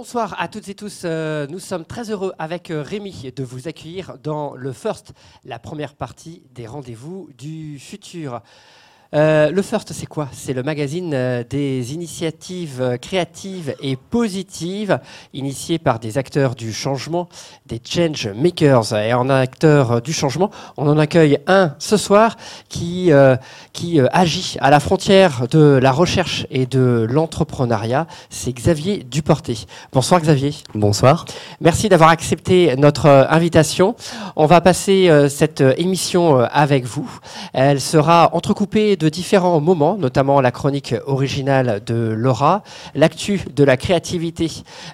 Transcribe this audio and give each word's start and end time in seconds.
Bonsoir 0.00 0.34
à 0.40 0.48
toutes 0.48 0.70
et 0.70 0.74
tous. 0.74 1.02
Euh, 1.04 1.46
nous 1.48 1.58
sommes 1.58 1.84
très 1.84 2.10
heureux 2.10 2.32
avec 2.38 2.70
euh, 2.70 2.80
Rémi 2.80 3.30
de 3.36 3.44
vous 3.44 3.68
accueillir 3.68 4.16
dans 4.22 4.54
le 4.54 4.72
First, 4.72 5.12
la 5.44 5.58
première 5.58 5.94
partie 5.94 6.42
des 6.54 6.66
rendez-vous 6.66 7.28
du 7.36 7.78
futur. 7.78 8.40
Euh, 9.12 9.50
le 9.50 9.62
First, 9.62 9.92
c'est 9.92 10.06
quoi? 10.06 10.28
C'est 10.32 10.52
le 10.52 10.62
magazine 10.62 11.10
euh, 11.14 11.42
des 11.48 11.94
initiatives 11.94 12.80
euh, 12.80 12.96
créatives 12.96 13.74
et 13.82 13.96
positives 13.96 15.00
initiées 15.34 15.80
par 15.80 15.98
des 15.98 16.16
acteurs 16.16 16.54
du 16.54 16.72
changement, 16.72 17.28
des 17.66 17.80
change 17.84 18.28
makers. 18.28 18.92
Et 18.92 19.12
en 19.12 19.28
acteur 19.28 20.00
du 20.00 20.12
changement, 20.12 20.50
on 20.76 20.88
en 20.88 20.96
accueille 20.96 21.38
un 21.48 21.74
ce 21.78 21.96
soir 21.96 22.36
qui, 22.68 23.10
qui 23.72 24.00
agit 24.12 24.56
à 24.60 24.70
la 24.70 24.80
frontière 24.80 25.48
de 25.48 25.78
la 25.82 25.92
recherche 25.92 26.46
et 26.50 26.66
de 26.66 27.06
l'entrepreneuriat. 27.08 28.06
C'est 28.28 28.52
Xavier 28.52 29.02
Duporté. 29.02 29.58
Bonsoir 29.92 30.20
Xavier. 30.20 30.54
Bonsoir. 30.74 31.24
Merci 31.60 31.88
d'avoir 31.88 32.10
accepté 32.10 32.74
notre 32.76 33.06
invitation. 33.30 33.96
On 34.36 34.46
va 34.46 34.60
passer 34.60 35.10
cette 35.28 35.62
émission 35.76 36.38
avec 36.38 36.84
vous. 36.84 37.10
Elle 37.52 37.80
sera 37.80 38.30
entrecoupée 38.34 38.96
de 39.00 39.08
différents 39.08 39.60
moments, 39.60 39.96
notamment 39.96 40.40
la 40.42 40.50
chronique 40.50 40.94
originale 41.06 41.82
de 41.84 42.14
Laura, 42.16 42.62
l'actu 42.94 43.40
de 43.56 43.64
la 43.64 43.78
créativité 43.78 44.48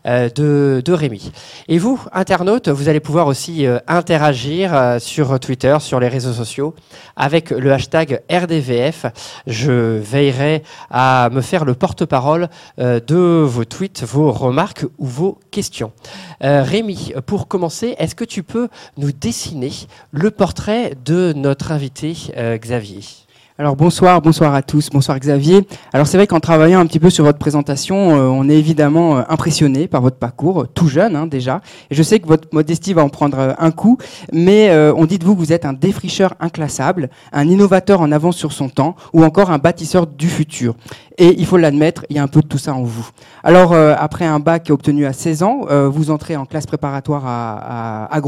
euh, 0.07 0.31
de, 0.31 0.93
Rémi. 0.93 1.33
Et 1.69 1.79
vous, 1.79 2.01
internautes, 2.13 2.69
vous 2.69 2.89
allez 2.89 3.01
pouvoir 3.01 3.27
aussi 3.27 3.67
euh, 3.67 3.79
interagir 3.89 4.73
euh, 4.73 4.99
sur 5.01 5.39
Twitter, 5.41 5.77
sur 5.81 5.99
les 5.99 6.07
réseaux 6.07 6.33
sociaux, 6.33 6.75
avec 7.17 7.51
le 7.51 7.73
hashtag 7.73 8.23
RDVF. 8.31 9.07
Je 9.49 9.99
veillerai 9.99 10.63
à 10.89 11.29
me 11.33 11.41
faire 11.41 11.65
le 11.65 11.75
porte-parole 11.75 12.49
de 12.79 13.43
vos 13.43 13.65
tweets, 13.65 14.05
vos 14.05 14.31
remarques 14.31 14.85
ou 14.99 15.07
vos 15.07 15.39
questions. 15.51 15.93
Rémi, 16.41 17.13
pour 17.27 17.49
commencer, 17.49 17.97
est-ce 17.99 18.15
que 18.15 18.25
tu 18.25 18.43
peux 18.43 18.69
nous 18.97 19.11
dessiner 19.11 19.73
le 20.13 20.31
portrait 20.31 20.95
de 21.05 21.33
notre 21.35 21.73
invité 21.73 22.15
Xavier? 22.37 23.26
Alors 23.59 23.75
bonsoir, 23.75 24.21
bonsoir 24.21 24.55
à 24.55 24.61
tous, 24.61 24.91
bonsoir 24.91 25.19
Xavier. 25.19 25.67
Alors 25.95 26.07
c'est 26.07 26.19
vrai 26.19 26.27
qu'en 26.27 26.41
travaillant 26.41 26.79
un 26.79 26.85
petit 26.85 27.01
peu 27.01 27.09
sur 27.09 27.25
votre 27.25 27.39
présentation, 27.39 28.15
euh, 28.15 28.27
on 28.29 28.51
est 28.51 28.59
évidemment 28.59 29.17
euh, 29.17 29.23
impressionné 29.31 29.89
par 29.89 30.03
votre 30.03 30.19
parcours, 30.19 30.61
euh, 30.61 30.67
tout 30.67 30.89
jeune 30.89 31.17
hein, 31.17 31.27
déjà. 31.27 31.63
Et 31.91 31.95
je 31.95 32.03
sais 32.03 32.21
que 32.21 32.27
votre 32.27 32.49
modestie 32.53 32.93
va 32.93 33.03
en 33.03 33.09
prendre 33.09 33.57
un 33.59 33.71
coup, 33.71 33.97
mais 34.31 34.71
on 34.95 35.07
dit 35.07 35.19
de 35.19 35.25
vous 35.25 35.35
que 35.35 35.41
vous 35.41 35.55
êtes 35.55 35.65
un 35.65 35.73
défricheur 35.73 36.35
inclassable, 36.39 37.09
un 37.33 37.49
innovateur 37.49 38.03
en 38.03 38.13
avance 38.13 38.37
sur 38.37 38.53
son 38.53 38.69
temps, 38.69 38.95
ou 39.15 39.25
encore 39.25 39.51
un 39.51 39.59
bâtisseur 39.59 40.07
du 40.07 40.29
futur. 40.29 40.75
Et 41.17 41.35
il 41.39 41.47
faut 41.47 41.57
l'admettre, 41.57 42.05
il 42.11 42.17
y 42.17 42.19
a 42.19 42.23
un 42.23 42.29
peu 42.29 42.43
de 42.43 42.47
tout 42.47 42.59
ça 42.59 42.75
en 42.75 42.83
vous. 42.83 43.09
Alors 43.43 43.75
après 43.75 44.27
un 44.27 44.39
bac 44.39 44.69
obtenu 44.71 45.07
à 45.07 45.13
16 45.13 45.43
ans, 45.43 45.61
vous 45.89 46.11
entrez 46.11 46.37
en 46.37 46.45
classe 46.45 46.67
préparatoire 46.67 47.25
à, 47.27 48.05
à 48.15 48.21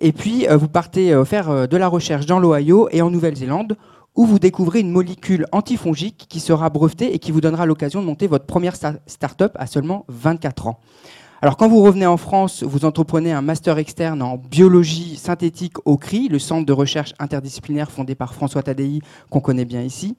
et 0.00 0.12
puis 0.12 0.46
vous 0.50 0.68
partez 0.68 1.14
faire 1.24 1.68
de 1.68 1.76
la 1.76 1.88
recherche 1.88 2.26
dans 2.26 2.40
l'Ohio 2.40 2.88
et 2.90 3.02
en 3.02 3.10
Nouvelle-Zélande 3.10 3.76
où 4.18 4.26
vous 4.26 4.40
découvrez 4.40 4.80
une 4.80 4.90
molécule 4.90 5.46
antifongique 5.52 6.26
qui 6.28 6.40
sera 6.40 6.68
brevetée 6.70 7.14
et 7.14 7.20
qui 7.20 7.30
vous 7.30 7.40
donnera 7.40 7.66
l'occasion 7.66 8.00
de 8.00 8.06
monter 8.06 8.26
votre 8.26 8.46
première 8.46 8.74
start-up 8.74 9.52
à 9.54 9.68
seulement 9.68 10.04
24 10.08 10.66
ans. 10.66 10.80
Alors 11.40 11.56
quand 11.56 11.68
vous 11.68 11.80
revenez 11.80 12.04
en 12.04 12.16
France, 12.16 12.64
vous 12.64 12.84
entreprenez 12.84 13.30
un 13.32 13.42
master 13.42 13.78
externe 13.78 14.20
en 14.20 14.36
biologie 14.36 15.14
synthétique 15.14 15.76
au 15.84 15.96
CRI, 15.96 16.26
le 16.26 16.40
centre 16.40 16.66
de 16.66 16.72
recherche 16.72 17.14
interdisciplinaire 17.20 17.92
fondé 17.92 18.16
par 18.16 18.34
François 18.34 18.64
Tadei, 18.64 18.98
qu'on 19.30 19.38
connaît 19.38 19.64
bien 19.64 19.82
ici. 19.82 20.16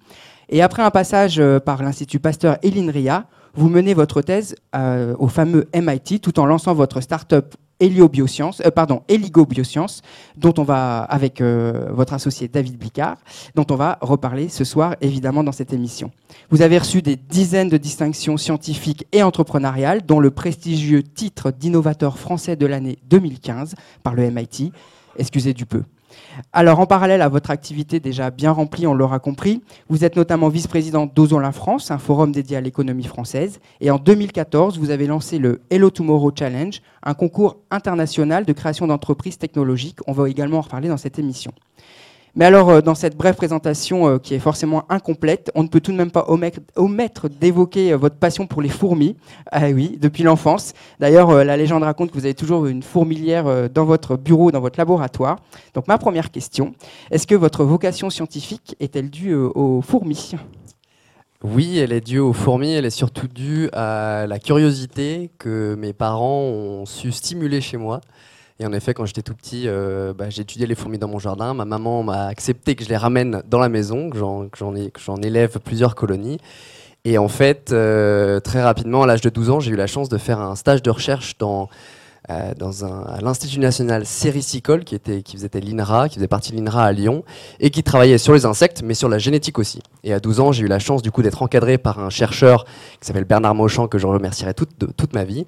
Et 0.48 0.62
après 0.62 0.82
un 0.82 0.92
passage 0.92 1.38
euh, 1.38 1.60
par 1.60 1.84
l'Institut 1.84 2.22
Pasteur 2.22 2.58
et 2.64 2.72
l'INRIA, 2.72 3.26
vous 3.54 3.68
menez 3.68 3.94
votre 3.94 4.22
thèse 4.22 4.56
euh, 4.78 5.14
au 5.20 5.28
fameux 5.28 5.68
MIT 5.76 6.22
tout 6.22 6.40
en 6.40 6.46
lançant 6.46 6.74
votre 6.74 7.02
start-up 7.02 7.54
Héliobiosciences, 7.80 8.62
euh, 8.66 8.72
pardon, 8.72 9.04
Héligobiosciences, 9.08 10.02
dont 10.36 10.54
on 10.58 10.64
va, 10.64 11.02
avec 11.04 11.42
euh, 11.42 11.88
votre 11.92 12.14
associé 12.14 12.48
David 12.48 12.78
Blicard, 12.78 13.18
dont 13.56 13.66
on 13.70 13.76
va 13.76 13.98
reparler 14.02 14.50
ce 14.50 14.64
soir, 14.64 14.96
évidemment, 15.02 15.44
dans 15.44 15.52
cette 15.52 15.74
émission. 15.74 16.12
Vous 16.50 16.62
avez 16.62 16.78
reçu 16.78 17.02
des 17.02 17.16
dizaines 17.16 17.70
de 17.70 17.78
distinctions 17.78 18.38
scientifiques 18.38 19.06
et 19.12 19.24
entrepreneuriales, 19.24 20.06
dont 20.06 20.20
le 20.20 20.32
prestigieux 20.32 21.04
titre 21.04 21.52
d'innovateur 21.52 22.20
français 22.20 22.56
de 22.56 22.66
l'année 22.66 22.98
2015 23.10 23.76
par 24.04 24.16
le 24.16 24.30
MIT. 24.30 24.72
Excusez 25.18 25.54
du 25.54 25.66
peu. 25.66 25.84
Alors, 26.54 26.80
en 26.80 26.86
parallèle 26.86 27.22
à 27.22 27.30
votre 27.30 27.52
activité 27.52 28.00
déjà 28.00 28.32
bien 28.32 28.52
remplie, 28.52 28.88
on 28.88 28.94
l'aura 28.94 29.20
compris, 29.20 29.62
vous 29.90 30.04
êtes 30.04 30.16
notamment 30.16 30.50
vice-président 30.50 31.06
d'Osons 31.06 31.40
la 31.40 31.52
France, 31.52 31.92
un 31.92 31.98
forum 31.98 32.32
dédié 32.32 32.58
à 32.58 32.62
l'économie 32.62 33.04
française. 33.04 33.60
Et 33.82 33.92
en 33.92 33.98
2014, 33.98 34.80
vous 34.80 34.90
avez 34.90 35.08
lancé 35.08 35.38
le 35.38 35.62
Hello 35.70 35.90
Tomorrow 35.90 36.32
Challenge, 36.38 36.82
un 37.04 37.14
concours 37.14 37.58
international 37.72 38.46
de 38.46 38.54
création 38.54 38.88
d'entreprises 38.88 39.38
technologiques. 39.38 40.00
On 40.08 40.14
va 40.14 40.30
également 40.30 40.58
en 40.58 40.62
reparler 40.62 40.90
dans 40.90 40.98
cette 40.98 41.20
émission. 41.20 41.52
Mais 42.36 42.46
alors, 42.46 42.70
euh, 42.70 42.82
dans 42.82 42.96
cette 42.96 43.18
brève 43.18 43.36
présentation 43.36 44.08
euh, 44.08 44.18
qui 44.18 44.34
est 44.34 44.40
forcément 44.40 44.86
incomplète, 44.90 45.52
on 45.56 45.64
ne 45.64 45.68
peut 45.68 45.80
tout 45.80 45.92
de 45.92 45.98
même 45.98 46.12
pas 46.12 46.26
omettre 46.76 47.30
d'évoquer 47.30 47.94
euh, 47.94 47.98
votre 47.98 48.16
passion 48.16 48.48
pour 48.48 48.62
les 48.62 48.70
fourmis. 48.70 49.16
Ah 49.52 49.70
oui, 49.70 49.98
depuis 50.00 50.24
l'enfance. 50.24 50.74
D'ailleurs, 51.00 51.44
la 51.44 51.58
légende 51.58 51.84
raconte 51.84 52.12
que 52.12 52.18
vous 52.18 52.26
avez 52.26 52.34
toujours 52.34 52.68
une 52.68 52.84
fourmilière 52.84 53.70
dans 53.70 53.86
votre 53.86 54.16
bureau, 54.16 54.52
dans 54.52 54.62
votre 54.62 54.80
laboratoire. 54.80 55.38
Donc, 55.74 55.88
ma 55.88 55.98
première 55.98 56.32
question, 56.32 56.74
est-ce 57.12 57.26
que 57.26 57.36
votre 57.36 57.64
vocation 57.64 58.10
scientifique 58.10 58.76
est-elle 58.80 59.10
due 59.10 59.34
aux 59.34 59.82
fourmis? 59.82 60.36
Oui, 61.44 61.78
elle 61.80 61.94
est 61.94 62.06
due 62.06 62.20
aux 62.20 62.34
fourmis, 62.34 62.74
elle 62.74 62.86
est 62.86 62.90
surtout 62.90 63.28
due 63.28 63.70
à 63.72 64.26
la 64.28 64.40
curiosité 64.40 65.32
que 65.40 65.76
mes 65.76 65.94
parents 65.94 66.42
ont 66.42 66.86
su 66.86 67.12
stimuler 67.12 67.62
chez 67.62 67.78
moi. 67.78 68.02
Et 68.60 68.66
en 68.66 68.74
effet, 68.74 68.94
quand 68.94 69.06
j'étais 69.06 69.22
tout 69.22 69.36
petit, 69.36 69.64
euh, 69.68 70.14
bah, 70.14 70.30
j'étudiais 70.30 70.68
les 70.68 70.76
fourmis 70.76 70.98
dans 70.98 71.08
mon 71.08 71.20
jardin. 71.20 71.54
Ma 71.54 71.64
maman 71.64 72.04
m'a 72.04 72.26
accepté 72.26 72.76
que 72.76 72.84
je 72.84 72.90
les 72.90 72.98
ramène 72.98 73.42
dans 73.50 73.60
la 73.60 73.70
maison, 73.70 74.10
que 74.10 74.18
j'en 74.18 75.22
élève 75.22 75.60
plusieurs 75.60 75.96
colonies. 75.96 76.40
Et 77.06 77.18
en 77.18 77.30
fait, 77.30 77.72
euh, 77.72 78.42
très 78.42 78.62
rapidement, 78.62 79.04
à 79.04 79.08
l'âge 79.08 79.22
de 79.22 79.30
12 79.30 79.50
ans, 79.50 79.60
j'ai 79.62 79.72
eu 79.72 79.78
la 79.78 79.88
chance 79.88 80.10
de 80.10 80.18
faire 80.18 80.42
un 80.42 80.56
stage 80.56 80.84
de 80.84 80.90
recherche 80.90 81.38
dans 81.38 81.70
euh, 82.30 82.54
dans 82.56 82.84
à 82.84 83.22
l'Institut 83.22 83.60
national 83.60 84.06
séricicole, 84.06 84.84
qui, 84.84 84.94
était, 84.94 85.24
qui 85.24 85.36
faisait 85.36 85.50
l'INRA, 85.60 86.10
qui 86.10 86.16
faisait 86.16 86.28
partie 86.28 86.52
de 86.52 86.58
l'INRA 86.58 86.84
à 86.84 86.92
Lyon, 86.92 87.24
et 87.60 87.72
qui 87.72 87.82
travaillait 87.82 88.20
sur 88.20 88.34
les 88.34 88.46
insectes, 88.46 88.84
mais 88.84 88.94
sur 88.94 89.10
la 89.10 89.18
génétique 89.18 89.58
aussi. 89.58 89.82
Et 90.04 90.14
à 90.14 90.20
12 90.20 90.40
ans, 90.40 90.52
j'ai 90.52 90.64
eu 90.64 90.68
la 90.68 90.78
chance 90.78 91.02
du 91.02 91.10
coup 91.10 91.24
d'être 91.24 91.42
encadré 91.42 91.80
par 91.80 92.00
un 92.00 92.12
chercheur 92.12 92.66
qui 93.00 93.08
s'appelle 93.08 93.24
Bernard 93.24 93.56
Mauchamp, 93.56 93.88
que 93.88 93.98
je 93.98 94.06
remercierai 94.06 94.54
toute, 94.54 94.70
toute 94.96 95.14
ma 95.14 95.24
vie, 95.24 95.48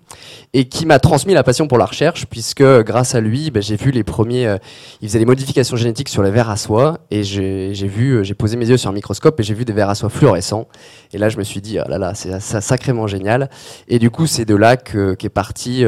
et 0.54 0.68
qui 0.68 0.88
m'a 0.88 0.98
transmis 0.98 1.36
la 1.36 1.44
passion 1.44 1.68
pour 1.68 1.78
la 1.78 1.86
recherche, 1.86 2.26
puisque 2.26 2.64
grâce 2.64 3.14
à 3.14 3.22
lui, 3.22 3.52
ben, 3.52 3.62
j'ai 3.62 3.76
vu 3.76 3.92
les 3.92 4.04
premiers... 4.04 4.48
Euh, 4.48 4.58
il 5.02 5.08
faisait 5.08 5.20
des 5.20 5.26
modifications 5.26 5.76
génétiques 5.76 6.10
sur 6.10 6.24
les 6.24 6.32
vers 6.32 6.50
à 6.50 6.58
soie, 6.58 6.98
et 7.12 7.24
j'ai 7.24 7.72
vu, 7.88 8.14
euh, 8.14 8.24
j'ai 8.24 8.34
posé 8.34 8.58
mes 8.58 8.68
yeux 8.68 8.78
sur 8.78 8.90
un 8.90 8.94
microscope, 8.94 9.40
et 9.40 9.44
j'ai 9.44 9.54
vu 9.54 9.66
des 9.66 9.74
vers 9.74 9.90
à 9.90 9.94
soie 9.94 10.10
fluorescents. 10.10 10.68
Et 11.14 11.20
là, 11.20 11.30
je 11.30 11.38
me 11.38 11.44
suis 11.44 11.62
dit, 11.62 11.78
oh 11.80 11.88
là 11.88 12.00
là, 12.00 12.16
c'est 12.16 12.40
sacrément 12.40 13.06
génial. 13.06 13.52
Et 13.88 14.00
du 14.00 14.10
coup, 14.10 14.26
c'est 14.26 14.46
de 14.46 14.56
là 14.56 14.78
qu'est 14.78 15.30
parti 15.30 15.84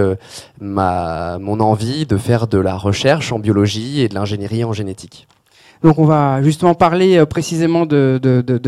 ma 0.60 0.83
mon 1.40 1.60
envie 1.60 2.06
de 2.06 2.18
faire 2.18 2.48
de 2.48 2.58
la 2.58 2.76
recherche 2.76 3.32
en 3.32 3.40
biologie 3.40 4.02
et 4.02 4.10
de 4.10 4.16
l'ingénierie 4.16 4.64
en 4.64 4.74
génétique. 4.74 5.28
Donc 5.84 6.00
on 6.00 6.06
va 6.06 6.42
justement 6.42 6.76
parler 6.76 7.18
euh, 7.18 7.26
précisément 7.26 7.86
de, 7.86 8.20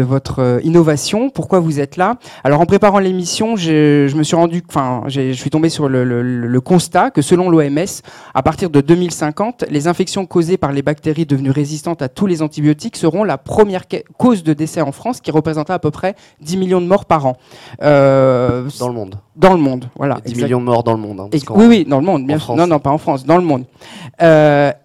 votre 0.01 0.39
euh, 0.39 0.59
innovation, 0.63 1.29
pourquoi 1.29 1.59
vous 1.59 1.79
êtes 1.79 1.95
là? 1.95 2.17
Alors 2.43 2.59
en 2.59 2.65
préparant 2.65 2.99
l'émission, 2.99 3.55
je 3.55 4.13
me 4.15 4.23
suis 4.23 4.35
rendu, 4.35 4.61
enfin, 4.67 5.03
je 5.07 5.31
suis 5.31 5.49
tombé 5.49 5.69
sur 5.69 5.87
le, 5.87 6.59
constat 6.59 7.11
que 7.11 7.21
selon 7.21 7.49
l'OMS, 7.49 8.01
à 8.33 8.43
partir 8.43 8.69
de 8.69 8.81
2050, 8.81 9.65
les 9.69 9.87
infections 9.87 10.25
causées 10.25 10.57
par 10.57 10.71
les 10.71 10.81
bactéries 10.81 11.25
devenues 11.25 11.51
résistantes 11.51 12.01
à 12.01 12.09
tous 12.09 12.27
les 12.27 12.41
antibiotiques 12.41 12.97
seront 12.97 13.23
la 13.23 13.37
première 13.37 13.83
cause 14.17 14.43
de 14.43 14.53
décès 14.53 14.81
en 14.81 14.91
France, 14.91 15.21
qui 15.21 15.31
représentera 15.31 15.75
à 15.75 15.79
peu 15.79 15.91
près 15.91 16.15
10 16.41 16.57
millions 16.57 16.81
de 16.81 16.87
morts 16.87 17.05
par 17.05 17.25
an. 17.27 17.37
Euh, 17.81 18.67
dans 18.79 18.87
le 18.87 18.93
monde. 18.93 19.15
Dans 19.35 19.53
le 19.53 19.59
monde, 19.59 19.85
voilà. 19.95 20.17
10 20.25 20.35
millions 20.35 20.59
de 20.59 20.65
morts 20.65 20.83
dans 20.83 20.93
le 20.93 20.99
monde. 20.99 21.19
Hein, 21.21 21.29
oui, 21.51 21.65
oui, 21.67 21.85
dans 21.87 21.99
le 21.99 22.05
monde, 22.05 22.25
bien 22.25 22.39
sûr. 22.39 22.55
Non, 22.55 22.67
non, 22.67 22.79
pas 22.79 22.89
en 22.89 22.97
France, 22.97 23.25
dans 23.25 23.37
le 23.37 23.43
monde. 23.43 23.63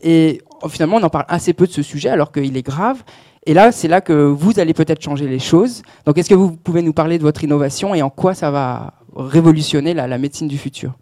et 0.02 0.40
finalement, 0.68 0.96
on 0.96 1.02
en 1.02 1.10
parle 1.10 1.26
assez 1.28 1.52
peu 1.52 1.66
de 1.66 1.72
ce 1.72 1.82
sujet 1.82 2.08
alors 2.08 2.32
qu'il 2.32 2.56
est 2.56 2.62
grave. 2.62 3.02
Et 3.46 3.54
là, 3.54 3.72
c'est 3.72 3.88
là 3.88 4.00
que 4.00 4.12
vous 4.12 4.60
allez 4.60 4.74
peut-être 4.74 5.02
changer 5.02 5.26
les 5.26 5.38
choses. 5.38 5.82
Donc, 6.04 6.18
est-ce 6.18 6.28
que 6.28 6.34
vous 6.34 6.52
pouvez 6.52 6.82
nous 6.82 6.92
parler 6.92 7.18
de 7.18 7.22
votre 7.22 7.42
innovation 7.42 7.94
et 7.94 8.02
en 8.02 8.10
quoi 8.10 8.34
ça 8.34 8.50
va 8.50 8.94
révolutionner 9.16 9.94
la, 9.94 10.18
médecine 10.18 10.48
du 10.48 10.58
futur? 10.58 10.92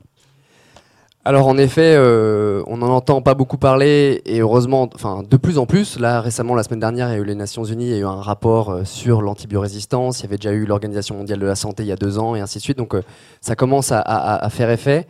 Alors 1.25 1.47
en 1.47 1.59
effet, 1.59 1.95
euh, 1.95 2.63
on 2.69 2.79
n'en 2.79 2.89
entend 2.89 3.21
pas 3.21 3.35
beaucoup 3.35 3.59
parler 3.59 4.23
et 4.25 4.41
heureusement, 4.41 4.89
enfin 4.95 5.23
de 5.29 5.37
plus 5.37 5.59
en 5.59 5.67
plus. 5.67 5.99
Là 5.99 6.23
récemment, 6.23 6.55
la 6.55 6.63
semaine 6.63 6.81
dernière, 6.81 7.09
il 7.09 7.13
y 7.13 7.17
a 7.17 7.19
eu 7.19 7.25
les 7.25 7.35
Nations 7.35 7.65
Unies, 7.65 7.87
il 7.87 7.91
y 7.91 7.95
a 7.95 7.99
eu 7.99 8.05
un 8.05 8.23
rapport 8.23 8.71
euh, 8.71 8.85
sur 8.85 9.21
l'antibiorésistance. 9.21 10.21
Il 10.21 10.23
y 10.23 10.27
avait 10.27 10.39
déjà 10.39 10.53
eu 10.53 10.65
l'Organisation 10.65 11.17
mondiale 11.17 11.41
de 11.41 11.45
la 11.45 11.57
santé 11.57 11.83
il 11.83 11.87
y 11.87 11.93
a 11.93 11.97
deux 11.97 12.19
ans 12.19 12.35
et 12.35 12.41
ainsi 12.41 12.59
de 12.59 12.63
suite. 12.63 12.79
Donc 12.79 12.95
euh, 12.95 13.03
ça 13.43 13.57
commence 13.57 13.93
à, 13.93 14.49
faire 14.51 14.71
effet. 14.71 15.07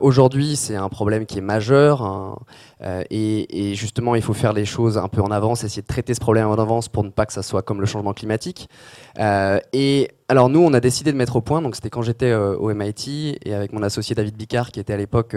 Aujourd'hui, 0.00 0.56
c'est 0.56 0.76
un 0.76 0.88
problème 0.88 1.26
qui 1.26 1.38
est 1.38 1.42
majeur. 1.42 2.38
et, 3.10 3.72
justement, 3.74 4.14
il 4.14 4.22
faut 4.22 4.34
faire 4.34 4.52
les 4.52 4.64
choses 4.64 4.98
un 4.98 5.08
peu 5.08 5.22
en 5.22 5.30
avance, 5.30 5.64
essayer 5.64 5.82
de 5.82 5.86
traiter 5.86 6.14
ce 6.14 6.20
problème 6.20 6.48
en 6.48 6.54
avance 6.54 6.88
pour 6.88 7.04
ne 7.04 7.10
pas 7.10 7.26
que 7.26 7.32
ça 7.32 7.42
soit 7.42 7.62
comme 7.62 7.80
le 7.80 7.86
changement 7.86 8.12
climatique. 8.12 8.68
et 9.18 10.08
alors 10.30 10.48
nous, 10.48 10.60
on 10.60 10.72
a 10.72 10.80
décidé 10.80 11.10
de 11.12 11.16
mettre 11.16 11.36
au 11.36 11.40
point, 11.40 11.60
donc 11.60 11.74
c'était 11.74 11.90
quand 11.90 12.02
j'étais 12.02 12.32
au 12.32 12.72
MIT 12.72 13.38
et 13.44 13.52
avec 13.52 13.72
mon 13.72 13.82
associé 13.82 14.14
David 14.14 14.36
Bicard, 14.36 14.70
qui 14.70 14.78
était 14.78 14.92
à 14.92 14.96
l'époque 14.96 15.36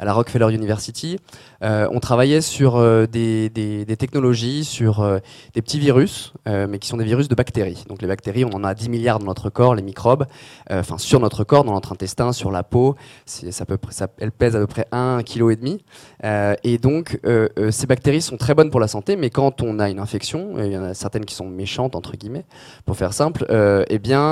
à 0.00 0.04
la 0.04 0.12
Rockefeller 0.12 0.54
University, 0.54 1.18
on 1.60 1.98
travaillait 1.98 2.40
sur 2.40 2.80
des, 3.08 3.96
technologies, 3.98 4.64
sur 4.64 5.20
des 5.54 5.62
petits 5.62 5.80
virus, 5.80 6.32
mais 6.46 6.78
qui 6.78 6.86
sont 6.86 6.98
des 6.98 7.04
virus 7.04 7.26
de 7.26 7.34
bactéries. 7.34 7.84
Donc 7.88 8.00
les 8.00 8.06
bactéries, 8.06 8.44
on 8.44 8.52
en 8.52 8.62
a 8.62 8.74
10 8.74 8.88
milliards 8.90 9.18
dans 9.18 9.26
notre 9.26 9.50
corps, 9.50 9.74
les 9.74 9.82
microbes, 9.82 10.26
enfin 10.70 10.98
sur 10.98 11.18
notre 11.18 11.42
corps, 11.42 11.64
dans 11.64 11.74
notre 11.74 11.92
intestin, 11.92 12.32
sur 12.32 12.52
la 12.52 12.62
peau, 12.62 12.94
ça 13.26 13.66
peut, 13.66 13.78
ça, 13.90 14.06
elles 14.18 14.30
pèsent 14.30 14.54
à 14.54 14.60
peu 14.60 14.68
près 14.68 14.86
1,5 14.92 15.24
kg. 15.24 15.78
Euh, 16.24 16.54
et 16.64 16.78
donc, 16.78 17.18
euh, 17.24 17.48
euh, 17.58 17.70
ces 17.70 17.86
bactéries 17.86 18.22
sont 18.22 18.36
très 18.36 18.54
bonnes 18.54 18.70
pour 18.70 18.80
la 18.80 18.88
santé, 18.88 19.16
mais 19.16 19.30
quand 19.30 19.62
on 19.62 19.78
a 19.78 19.88
une 19.88 19.98
infection, 19.98 20.54
il 20.58 20.72
y 20.72 20.78
en 20.78 20.84
a 20.84 20.94
certaines 20.94 21.24
qui 21.24 21.34
sont 21.34 21.48
méchantes, 21.48 21.96
entre 21.96 22.16
guillemets, 22.16 22.44
pour 22.84 22.96
faire 22.96 23.12
simple, 23.12 23.46
eh 23.50 23.98
bien, 23.98 24.27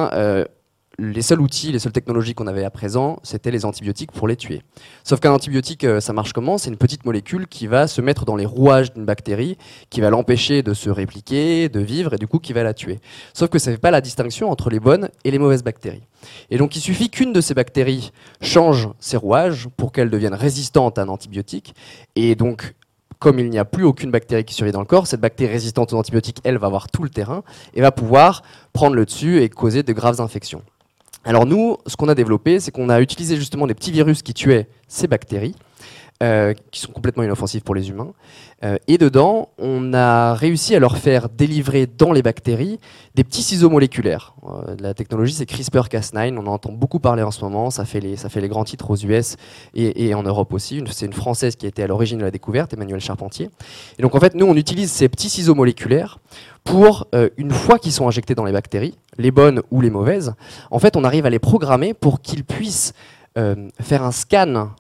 les 0.99 1.23
seuls 1.23 1.41
outils, 1.41 1.73
les 1.73 1.79
seules 1.79 1.93
technologies 1.93 2.35
qu'on 2.35 2.47
avait 2.47 2.65
à 2.65 2.71
présent, 2.71 3.19
c'était 3.23 3.51
les 3.51 3.65
antibiotiques 3.65 4.13
pour 4.13 4.29
les 4.29 4.37
tuer. 4.37 4.63
Sauf 5.05 5.21
qu'un 5.21 5.33
antibiotique, 5.33 5.85
euh, 5.85 6.01
ça 6.01 6.13
marche 6.13 6.33
comment? 6.33 6.57
C'est 6.57 6.71
une 6.71 6.79
petite 6.79 7.05
molécule 7.05 7.47
qui 7.47 7.67
va 7.67 7.87
se 7.87 8.01
mettre 8.01 8.25
dans 8.25 8.37
les 8.37 8.47
rouages 8.47 8.93
d'une 8.93 9.05
bactérie, 9.05 9.59
qui 9.91 10.01
va 10.01 10.11
l'empêcher 10.11 10.63
de 10.63 10.73
se 10.73 10.89
répliquer, 10.89 11.69
de 11.69 11.81
vivre, 11.81 12.15
et 12.15 12.17
du 12.17 12.27
coup 12.27 12.39
qui 12.39 12.53
va 12.53 12.63
la 12.63 12.73
tuer. 12.73 12.99
Sauf 13.35 13.51
que 13.51 13.59
ça 13.59 13.71
ne 13.71 13.77
fait 13.77 13.81
pas 13.81 13.91
la 13.91 14.01
distinction 14.01 14.51
entre 14.51 14.71
les 14.71 14.81
bonnes 14.81 15.11
et 15.25 15.31
les 15.31 15.39
mauvaises 15.39 15.63
bactéries. 15.63 16.07
Et 16.51 16.57
donc 16.57 16.77
il 16.77 16.81
suffit 16.81 17.11
qu'une 17.11 17.33
de 17.33 17.41
ces 17.41 17.55
bactéries 17.55 18.11
change 18.41 18.89
ses 18.99 19.19
rouages 19.19 19.69
pour 19.77 19.93
qu'elle 19.93 20.11
devienne 20.11 20.35
résistante 20.35 20.99
à 20.99 21.03
un 21.03 21.09
antibiotique, 21.09 21.75
et 22.15 22.35
donc 22.37 22.75
comme 23.19 23.39
il 23.39 23.51
n'y 23.51 23.59
a 23.59 23.65
plus 23.65 23.85
aucune 23.85 24.11
bactérie 24.11 24.45
qui 24.45 24.55
survit 24.55 24.73
dans 24.73 24.81
le 24.81 24.87
corps, 24.87 25.07
cette 25.07 25.21
bactérie 25.21 25.53
résistante 25.53 25.93
aux 25.93 25.97
antibiotiques, 25.97 26.39
elle 26.45 26.59
va 26.59 26.67
avoir 26.67 26.89
tout 26.89 27.03
le 27.03 27.09
terrain 27.09 27.43
et 27.75 27.81
va 27.81 27.93
pouvoir 27.93 28.43
prendre 28.73 28.95
le 28.95 29.05
dessus 29.05 29.43
et 29.43 29.49
causer 29.49 29.83
de 29.83 29.93
graves 29.93 30.21
infections. 30.21 30.63
Alors 31.25 31.45
nous, 31.45 31.77
ce 31.87 31.97
qu'on 31.97 32.09
a 32.09 32.15
développé, 32.15 32.61
c'est 32.61 32.71
qu'on 32.71 32.89
a 32.89 33.01
utilisé 33.01 33.37
justement 33.37 33.67
des 33.67 33.75
petits 33.75 33.91
virus 33.91 34.23
qui 34.23 34.33
tuaient 34.33 34.69
ces 34.87 35.09
bactéries, 35.09 35.57
euh, 36.23 36.55
qui 36.71 36.81
sont 36.81 36.93
complètement 36.93 37.25
inoffensives 37.25 37.61
pour 37.61 37.75
les 37.75 37.91
humains. 37.91 38.15
Euh, 38.65 38.79
et 38.89 38.97
dedans, 38.97 39.51
on 39.59 39.93
a 39.93 40.33
réussi 40.33 40.75
à 40.75 40.79
leur 40.79 40.97
faire 40.97 41.29
délivrer 41.29 41.87
dans 41.87 42.11
les 42.11 42.23
bactéries 42.23 42.81
des 43.15 43.23
petits 43.23 43.43
ciseaux 43.43 43.69
moléculaires. 43.69 44.35
Euh, 44.47 44.77
la 44.81 44.95
technologie, 44.95 45.35
c'est 45.35 45.45
CRISPR-Cas9. 45.45 46.39
On 46.39 46.47
en 46.47 46.55
entend 46.55 46.73
beaucoup 46.73 47.01
parler 47.01 47.23
en 47.23 47.31
ce 47.31 47.45
moment. 47.45 47.71
Ça 47.71 47.85
fait 47.85 48.01
les, 48.01 48.17
ça 48.17 48.31
fait 48.31 48.41
les 48.41 48.49
grands 48.49 48.65
titres 48.65 48.91
aux 48.91 48.97
US 48.97 49.37
et, 49.75 50.15
en 50.15 50.23
Europe 50.23 50.55
aussi. 50.55 50.83
C'est 50.91 51.05
une 51.05 51.13
Française 51.13 51.55
qui 51.55 51.67
a 51.67 51.69
été 51.69 51.83
à 51.83 51.87
l'origine 51.87 52.17
de 52.17 52.25
la 52.25 52.31
découverte, 52.31 52.73
Emmanuel 52.73 53.01
Charpentier. 53.01 53.51
Et 53.99 54.03
donc 54.03 54.15
en 54.15 54.21
fait, 54.21 54.35
nous, 54.35 54.47
on 54.47 54.57
utilise 54.57 54.91
ces 54.91 55.11
petits 55.11 55.29
ciseaux 55.29 55.55
moléculaires 55.55 56.19
pour, 56.65 57.09
une 57.37 57.51
fois 57.51 57.79
qu'ils 57.79 57.93
sont 57.93 58.09
injectés 58.09 58.35
dans 58.35 58.47
les 58.47 58.53
bactéries, 58.53 58.97
les 59.19 59.31
bonnes 59.31 59.61
ou 59.71 59.83
les 59.83 59.91
mauvaises, 59.91 60.33
en 60.71 60.79
fait, 60.79 60.97
on 60.97 61.05
arrive 61.05 61.27
à 61.27 61.31
les 61.31 61.39
programmer 61.39 61.93
pour 61.93 62.23
qu'ils 62.23 62.43
puissent 62.43 62.95
faire 63.35 64.03
un 64.03 64.13
scan 64.13 64.71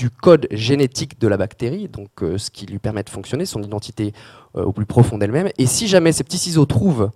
du 0.00 0.08
code 0.08 0.48
génétique 0.50 1.20
de 1.20 1.28
la 1.28 1.36
bactérie, 1.36 1.86
donc 1.88 2.22
euh, 2.22 2.38
ce 2.38 2.50
qui 2.50 2.64
lui 2.64 2.78
permet 2.78 3.02
de 3.02 3.10
fonctionner, 3.10 3.44
son 3.44 3.62
identité 3.62 4.14
au 4.54 4.72
plus 4.72 4.86
profond 4.86 5.18
d'elle-même. 5.18 5.50
Et 5.58 5.66
si 5.66 5.88
jamais 5.88 6.10
ces 6.10 6.24
petits 6.24 6.38
ciseaux 6.38 6.64
trouvent 6.64 7.10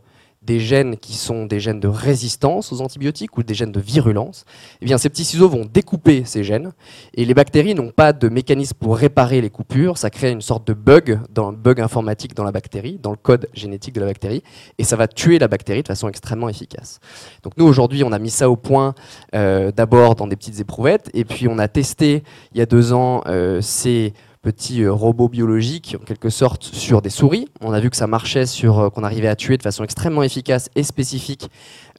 des 0.44 0.60
gènes 0.60 0.96
qui 0.96 1.14
sont 1.14 1.46
des 1.46 1.60
gènes 1.60 1.80
de 1.80 1.88
résistance 1.88 2.72
aux 2.72 2.80
antibiotiques 2.80 3.36
ou 3.38 3.42
des 3.42 3.54
gènes 3.54 3.72
de 3.72 3.80
virulence, 3.80 4.44
eh 4.80 4.84
bien 4.84 4.98
ces 4.98 5.08
petits 5.08 5.24
ciseaux 5.24 5.48
vont 5.48 5.64
découper 5.64 6.24
ces 6.24 6.44
gènes 6.44 6.72
et 7.14 7.24
les 7.24 7.34
bactéries 7.34 7.74
n'ont 7.74 7.90
pas 7.90 8.12
de 8.12 8.28
mécanisme 8.28 8.76
pour 8.78 8.96
réparer 8.96 9.40
les 9.40 9.50
coupures, 9.50 9.98
ça 9.98 10.10
crée 10.10 10.30
une 10.30 10.42
sorte 10.42 10.66
de 10.66 10.74
bug, 10.74 11.20
dans, 11.30 11.52
bug 11.52 11.80
informatique 11.80 12.34
dans 12.34 12.44
la 12.44 12.52
bactérie, 12.52 12.98
dans 13.02 13.10
le 13.10 13.16
code 13.16 13.48
génétique 13.54 13.94
de 13.94 14.00
la 14.00 14.06
bactérie 14.06 14.42
et 14.78 14.84
ça 14.84 14.96
va 14.96 15.08
tuer 15.08 15.38
la 15.38 15.48
bactérie 15.48 15.82
de 15.82 15.88
façon 15.88 16.08
extrêmement 16.08 16.48
efficace. 16.48 17.00
Donc 17.42 17.54
nous 17.56 17.64
aujourd'hui 17.64 18.04
on 18.04 18.12
a 18.12 18.18
mis 18.18 18.30
ça 18.30 18.50
au 18.50 18.56
point 18.56 18.94
euh, 19.34 19.72
d'abord 19.72 20.14
dans 20.14 20.26
des 20.26 20.36
petites 20.36 20.60
éprouvettes 20.60 21.10
et 21.14 21.24
puis 21.24 21.48
on 21.48 21.58
a 21.58 21.68
testé 21.68 22.22
il 22.52 22.58
y 22.58 22.60
a 22.60 22.66
deux 22.66 22.92
ans 22.92 23.22
euh, 23.26 23.60
ces 23.60 24.12
petits 24.44 24.82
euh, 24.82 24.92
robots 24.92 25.30
biologiques, 25.30 25.96
en 26.00 26.04
quelque 26.04 26.28
sorte, 26.28 26.62
sur 26.62 27.00
des 27.00 27.08
souris. 27.10 27.48
On 27.62 27.72
a 27.72 27.80
vu 27.80 27.88
que 27.88 27.96
ça 27.96 28.06
marchait, 28.06 28.44
sur 28.44 28.78
euh, 28.78 28.90
qu'on 28.90 29.02
arrivait 29.02 29.28
à 29.28 29.36
tuer 29.36 29.56
de 29.56 29.62
façon 29.62 29.82
extrêmement 29.82 30.22
efficace 30.22 30.68
et 30.76 30.82
spécifique 30.82 31.50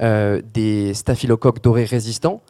euh, 0.01 0.41
des 0.53 0.93
staphylocoques 0.93 1.61
dorés 1.61 1.85
résistants 1.85 2.41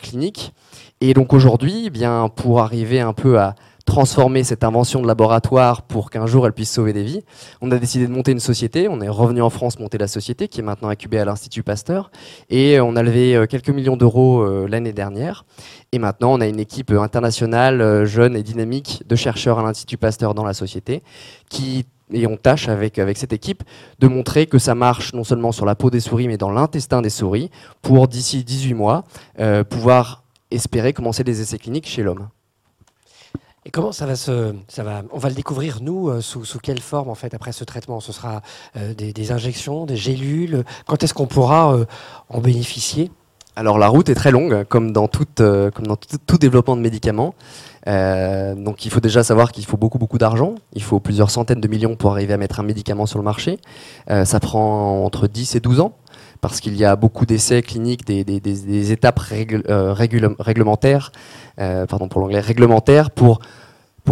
cliniques. 0.00 0.52
Et 1.00 1.14
donc 1.14 1.32
aujourd'hui, 1.32 1.84
eh 1.86 1.90
bien 1.90 2.28
pour 2.28 2.60
arriver 2.60 3.00
un 3.00 3.12
peu 3.12 3.38
à 3.38 3.54
transformer 3.84 4.44
cette 4.44 4.64
invention 4.64 5.02
de 5.02 5.06
laboratoire 5.06 5.82
pour 5.82 6.10
qu'un 6.10 6.26
jour 6.26 6.46
elle 6.46 6.52
puisse 6.52 6.70
sauver 6.70 6.92
des 6.92 7.02
vies. 7.02 7.22
On 7.60 7.70
a 7.70 7.78
décidé 7.78 8.06
de 8.06 8.12
monter 8.12 8.32
une 8.32 8.40
société, 8.40 8.88
on 8.88 9.00
est 9.00 9.08
revenu 9.08 9.42
en 9.42 9.50
France 9.50 9.78
monter 9.78 9.98
la 9.98 10.08
société 10.08 10.48
qui 10.48 10.60
est 10.60 10.62
maintenant 10.62 10.88
incubée 10.88 11.18
à 11.18 11.24
l'Institut 11.24 11.62
Pasteur 11.62 12.10
et 12.48 12.80
on 12.80 12.96
a 12.96 13.02
levé 13.02 13.36
euh, 13.36 13.46
quelques 13.46 13.70
millions 13.70 13.96
d'euros 13.96 14.40
euh, 14.40 14.66
l'année 14.68 14.92
dernière 14.92 15.44
et 15.92 15.98
maintenant 15.98 16.32
on 16.32 16.40
a 16.40 16.46
une 16.46 16.60
équipe 16.60 16.90
internationale 16.92 17.80
euh, 17.80 18.06
jeune 18.06 18.36
et 18.36 18.42
dynamique 18.42 19.02
de 19.06 19.16
chercheurs 19.16 19.58
à 19.58 19.62
l'Institut 19.62 19.98
Pasteur 19.98 20.34
dans 20.34 20.44
la 20.44 20.54
société 20.54 21.02
qui 21.50 21.84
et 22.12 22.26
on 22.26 22.36
tâche 22.36 22.68
avec, 22.68 22.98
avec 22.98 23.16
cette 23.16 23.32
équipe 23.32 23.62
de 23.98 24.08
montrer 24.08 24.46
que 24.46 24.58
ça 24.58 24.74
marche 24.74 25.14
non 25.14 25.24
seulement 25.24 25.52
sur 25.52 25.64
la 25.64 25.74
peau 25.74 25.90
des 25.90 26.00
souris 26.00 26.28
mais 26.28 26.36
dans 26.36 26.50
l'intestin 26.50 27.02
des 27.02 27.10
souris 27.10 27.50
pour 27.80 28.08
d'ici 28.08 28.44
18 28.44 28.74
mois 28.74 29.04
pouvoir 29.70 30.22
espérer 30.50 30.92
commencer 30.92 31.24
des 31.24 31.40
essais 31.40 31.58
cliniques 31.58 31.88
chez 31.88 32.02
l'homme. 32.02 32.28
Et 33.66 33.70
comment 33.70 33.92
ça 33.92 34.04
va 34.04 34.14
se, 34.14 34.54
ça 34.68 34.82
va, 34.82 35.02
on 35.10 35.18
va 35.18 35.30
le 35.30 35.34
découvrir 35.34 35.78
nous 35.80 36.08
euh, 36.08 36.20
sous, 36.20 36.44
sous, 36.44 36.58
quelle 36.58 36.80
forme 36.80 37.08
en 37.08 37.14
fait 37.14 37.32
après 37.32 37.52
ce 37.52 37.64
traitement? 37.64 37.98
Ce 38.00 38.12
sera 38.12 38.42
euh, 38.76 38.92
des, 38.92 39.32
injections, 39.32 39.86
des 39.86 39.96
gélules? 39.96 40.64
Quand 40.86 41.02
est-ce 41.02 41.14
qu'on 41.14 41.26
pourra 41.26 41.74
euh, 41.74 41.86
en 42.28 42.40
bénéficier? 42.40 43.10
Alors 43.56 43.78
la 43.78 43.88
route 43.88 44.08
est 44.10 44.14
très 44.14 44.32
longue, 44.32 44.64
comme 44.64 44.92
dans, 44.92 45.06
comme 45.06 45.86
dans 45.86 45.96
tout, 45.96 46.38
développement 46.38 46.76
de 46.76 46.82
médicaments. 46.82 47.36
donc 47.86 48.84
il 48.84 48.90
faut 48.90 48.98
déjà 48.98 49.22
savoir 49.22 49.52
qu'il 49.52 49.64
faut 49.64 49.76
beaucoup 49.76 49.98
beaucoup 49.98 50.18
d'argent. 50.18 50.56
Il 50.72 50.82
faut 50.82 50.98
plusieurs 50.98 51.30
centaines 51.30 51.60
de 51.60 51.68
millions 51.68 51.94
pour 51.94 52.10
arriver 52.10 52.34
à 52.34 52.36
mettre 52.36 52.58
un 52.58 52.64
médicament 52.64 53.06
sur 53.06 53.20
le 53.20 53.24
marché. 53.24 53.60
ça 54.08 54.40
prend 54.40 55.04
entre 55.04 55.28
10 55.28 55.54
et 55.54 55.60
12 55.60 55.78
ans 55.78 55.96
parce 56.44 56.60
qu'il 56.60 56.76
y 56.76 56.84
a 56.84 56.94
beaucoup 56.94 57.24
d'essais 57.24 57.62
cliniques, 57.62 58.04
des, 58.04 58.92
étapes 58.92 59.18
réglementaires, 59.18 61.10
pardon 61.56 62.08
pour 62.08 62.20
l'anglais, 62.20 62.40
réglementaires 62.40 63.10
pour 63.10 63.40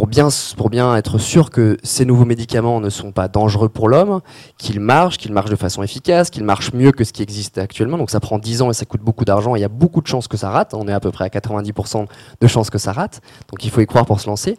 bien, 0.07 0.29
pour 0.57 0.75
être 0.75 1.19
sûr 1.19 1.51
que 1.51 1.77
ces 1.83 2.07
nouveaux 2.07 2.25
médicaments 2.25 2.81
ne 2.81 2.89
sont 2.89 3.13
pas 3.13 3.29
dangereux 3.29 3.69
pour 3.69 3.91
l'homme, 3.91 4.23
qu'ils 4.57 4.81
marchent, 4.81 5.19
qu'ils 5.19 5.35
marchent 5.35 5.51
de 5.51 5.57
façon 5.57 5.83
efficace, 5.83 6.31
qu'ils 6.31 6.45
marchent 6.45 6.73
mieux 6.73 6.93
que 6.93 7.05
ce 7.05 7.13
qui 7.13 7.23
existe 7.23 7.59
actuellement. 7.59 7.99
Donc 7.99 8.09
ça 8.09 8.19
prend 8.19 8.39
10 8.39 8.63
ans 8.63 8.71
et 8.71 8.75
ça 8.75 8.87
coûte 8.87 9.03
beaucoup 9.03 9.27
d'argent. 9.27 9.55
Il 9.55 9.61
y 9.61 9.65
a 9.65 9.69
beaucoup 9.69 10.01
de 10.01 10.07
chances 10.07 10.29
que 10.29 10.39
ça 10.39 10.49
rate. 10.49 10.73
On 10.73 10.89
est 10.89 10.93
à 10.93 11.01
peu 11.01 11.11
près 11.11 11.27
à 11.27 11.29
90% 11.29 12.07
de 12.41 12.47
chances 12.47 12.71
que 12.71 12.79
ça 12.79 12.93
rate. 12.93 13.21
Donc 13.51 13.63
il 13.65 13.71
faut 13.71 13.83
y 13.83 13.87
croire 13.87 14.07
pour 14.07 14.21
se 14.21 14.27
lancer. 14.29 14.59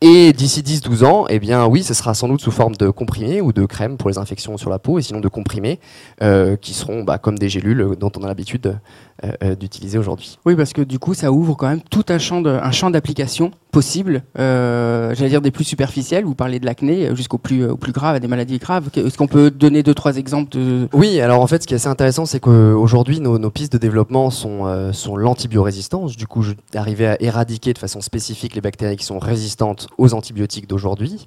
Et 0.00 0.32
d'ici 0.32 0.60
10-12 0.60 1.04
ans, 1.04 1.26
eh 1.28 1.38
bien 1.38 1.66
oui, 1.66 1.82
ce 1.82 1.94
sera 1.94 2.14
sans 2.14 2.28
doute 2.28 2.40
sous 2.40 2.50
forme 2.50 2.76
de 2.76 2.90
comprimés 2.90 3.40
ou 3.40 3.52
de 3.52 3.64
crème 3.64 3.96
pour 3.96 4.10
les 4.10 4.18
infections 4.18 4.56
sur 4.56 4.68
la 4.68 4.78
peau, 4.78 4.98
et 4.98 5.02
sinon 5.02 5.20
de 5.20 5.28
comprimés 5.28 5.80
euh, 6.22 6.56
qui 6.56 6.74
seront 6.74 7.04
bah, 7.04 7.18
comme 7.18 7.38
des 7.38 7.48
gélules 7.48 7.96
dont 7.98 8.12
on 8.16 8.22
a 8.22 8.26
l'habitude 8.26 8.76
euh, 9.22 9.30
euh, 9.44 9.54
d'utiliser 9.54 9.96
aujourd'hui. 9.96 10.40
Oui, 10.44 10.56
parce 10.56 10.72
que 10.72 10.82
du 10.82 10.98
coup, 10.98 11.14
ça 11.14 11.30
ouvre 11.30 11.54
quand 11.54 11.68
même 11.68 11.82
tout 11.88 12.04
un 12.08 12.18
champ, 12.18 12.44
un 12.44 12.70
champ 12.72 12.90
d'application 12.90 13.52
possible. 13.70 14.24
Euh, 14.40 15.14
j'allais 15.14 15.30
dire 15.30 15.40
des 15.40 15.52
plus 15.52 15.62
superficiels. 15.62 16.24
Vous 16.24 16.34
parlez 16.34 16.58
de 16.58 16.66
l'acné 16.66 17.14
jusqu'au 17.14 17.38
plus, 17.38 17.64
au 17.64 17.76
plus 17.76 17.92
grave, 17.92 18.16
à 18.16 18.20
des 18.20 18.26
maladies 18.26 18.58
graves. 18.58 18.88
Est-ce 18.96 19.16
qu'on 19.16 19.28
peut 19.28 19.52
donner 19.52 19.84
deux 19.84 19.94
trois 19.94 20.16
exemples 20.16 20.50
de... 20.50 20.88
Oui, 20.92 21.20
alors 21.20 21.40
en 21.40 21.46
fait, 21.46 21.62
ce 21.62 21.68
qui 21.68 21.74
est 21.74 21.76
assez 21.76 21.86
intéressant, 21.86 22.26
c'est 22.26 22.40
qu'aujourd'hui, 22.40 23.20
nos, 23.20 23.38
nos, 23.38 23.50
pistes 23.50 23.72
de 23.72 23.78
développement 23.78 24.30
sont, 24.30 24.92
sont 24.92 25.16
l'antibiorésistance. 25.16 26.16
Du 26.16 26.26
coup, 26.26 26.44
arriver 26.74 27.06
à 27.06 27.22
éradiquer 27.22 27.72
de 27.72 27.78
façon 27.78 28.00
spécifique 28.00 28.56
les 28.56 28.60
bactéries 28.60 28.96
qui 28.96 29.04
sont 29.06 29.20
résistantes 29.20 29.83
aux 29.98 30.14
antibiotiques 30.14 30.68
d'aujourd'hui. 30.68 31.26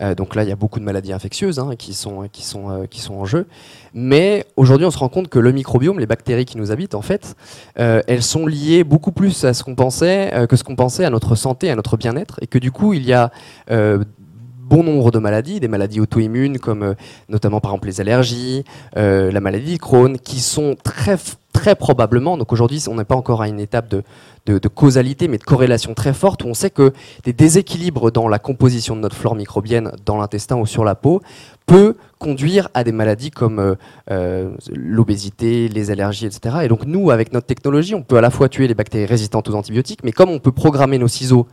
Euh, 0.00 0.14
donc 0.14 0.34
là, 0.34 0.42
il 0.42 0.48
y 0.48 0.52
a 0.52 0.56
beaucoup 0.56 0.78
de 0.78 0.84
maladies 0.84 1.12
infectieuses 1.12 1.58
hein, 1.58 1.70
euh, 1.70 1.74
qui 1.76 1.92
sont 1.92 3.14
en 3.14 3.24
jeu. 3.24 3.46
Mais 3.94 4.46
aujourd'hui, 4.56 4.86
on 4.86 4.90
se 4.90 4.98
rend 4.98 5.08
compte 5.08 5.28
que 5.28 5.38
le 5.38 5.52
microbiome, 5.52 5.98
les 5.98 6.06
bactéries 6.06 6.44
qui 6.44 6.56
nous 6.56 6.70
habitent, 6.70 6.94
en 6.94 7.02
fait, 7.02 7.36
euh, 7.78 8.00
elles 8.06 8.22
sont 8.22 8.46
liées 8.46 8.84
beaucoup 8.84 9.12
plus 9.12 9.44
à 9.44 9.54
ce 9.54 9.64
qu'on 9.64 9.74
pensait 9.74 10.46
que 10.48 10.56
ce 10.56 10.64
qu'on 10.64 10.76
pensait 10.76 11.04
à 11.04 11.10
notre 11.10 11.34
santé, 11.34 11.70
à 11.70 11.76
notre 11.76 11.96
bien-être, 11.96 12.38
et 12.42 12.46
que 12.46 12.58
du 12.58 12.70
coup, 12.70 12.92
il 12.92 13.04
y 13.04 13.12
a 13.12 13.30
bon 13.68 14.82
nombre 14.82 15.10
de 15.10 15.18
maladies, 15.18 15.60
des 15.60 15.68
maladies 15.68 16.00
auto-immunes 16.00 16.58
comme 16.58 16.94
notamment 17.30 17.60
par 17.60 17.70
exemple 17.72 17.88
les 17.88 18.00
allergies, 18.00 18.64
la 18.94 19.40
maladie 19.40 19.74
de 19.74 19.78
Crohn, 19.78 20.18
qui 20.18 20.40
sont 20.40 20.76
très 20.82 21.16
très 21.58 21.74
probablement, 21.74 22.36
donc 22.36 22.52
aujourd'hui 22.52 22.84
on 22.88 22.94
n'est 22.94 23.04
pas 23.04 23.16
encore 23.16 23.42
à 23.42 23.48
une 23.48 23.58
étape 23.58 23.88
de, 23.88 24.68
causalité, 24.68 25.26
mais 25.26 25.38
de 25.38 25.42
corrélation 25.42 25.92
très 25.92 26.14
forte, 26.14 26.44
où 26.44 26.46
on 26.46 26.54
sait 26.54 26.70
que 26.70 26.92
des 27.24 27.32
déséquilibres 27.32 28.12
dans 28.12 28.28
la 28.28 28.38
composition 28.38 28.94
de 28.94 29.00
notre 29.00 29.16
flore 29.16 29.34
microbienne 29.34 29.90
dans 30.06 30.16
l'intestin 30.16 30.56
ou 30.56 30.66
sur 30.66 30.84
la 30.84 30.94
peau 30.94 31.20
peut 31.66 31.96
conduire 32.18 32.68
à 32.74 32.84
des 32.84 32.92
maladies 32.92 33.32
comme 33.32 33.58
euh, 33.58 33.74
euh, 34.10 34.50
l'obésité, 34.72 35.68
les 35.68 35.90
allergies, 35.90 36.26
etc. 36.26 36.58
Et 36.62 36.68
donc 36.68 36.86
nous, 36.86 37.10
avec 37.10 37.32
notre 37.32 37.46
technologie, 37.46 37.94
on 37.96 38.02
peut 38.02 38.16
à 38.16 38.20
la 38.20 38.30
fois 38.30 38.48
tuer 38.48 38.68
les 38.68 38.74
bactéries 38.74 39.06
résistantes 39.06 39.48
aux 39.50 39.54
antibiotiques, 39.54 40.00
mais 40.04 40.12
comme 40.12 40.30
on 40.30 40.38
peut 40.38 40.52
programmer 40.52 40.98
nos 40.98 41.08
ciseaux 41.08 41.48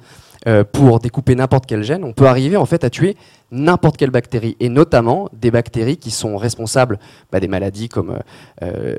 euh, 0.48 0.64
pour 0.64 1.00
découper 1.00 1.36
n'importe 1.36 1.66
quel 1.66 1.84
gène, 1.84 2.04
on 2.04 2.14
peut 2.14 2.28
arriver 2.28 2.58
en 2.58 2.66
fait 2.66 2.84
à 2.84 2.90
tuer 2.90 3.16
n'importe 3.52 3.98
quelle 3.98 4.10
bactérie, 4.10 4.58
et 4.60 4.70
notamment 4.70 5.30
des 5.32 5.52
bactéries 5.52 5.98
qui 5.98 6.12
sont 6.12 6.36
responsables 6.36 7.00
bah, 7.32 7.40
des 7.40 7.48
maladies 7.48 7.90
comme 7.90 8.20
euh, 8.64 8.96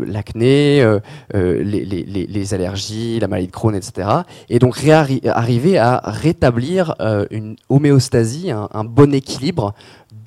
l'acné, 0.00 0.84
les, 1.32 2.54
allergies, 2.54 3.18
la 3.20 3.28
maladie 3.28 3.46
de 3.46 3.52
Crohn, 3.52 3.74
etc. 3.74 4.08
Et 4.50 4.58
donc 4.58 4.76
arriver 4.86 5.78
à 5.78 6.00
rétablir 6.04 6.96
une 7.30 7.56
homéostasie, 7.68 8.50
un 8.50 8.84
bon 8.84 9.14
équilibre 9.14 9.74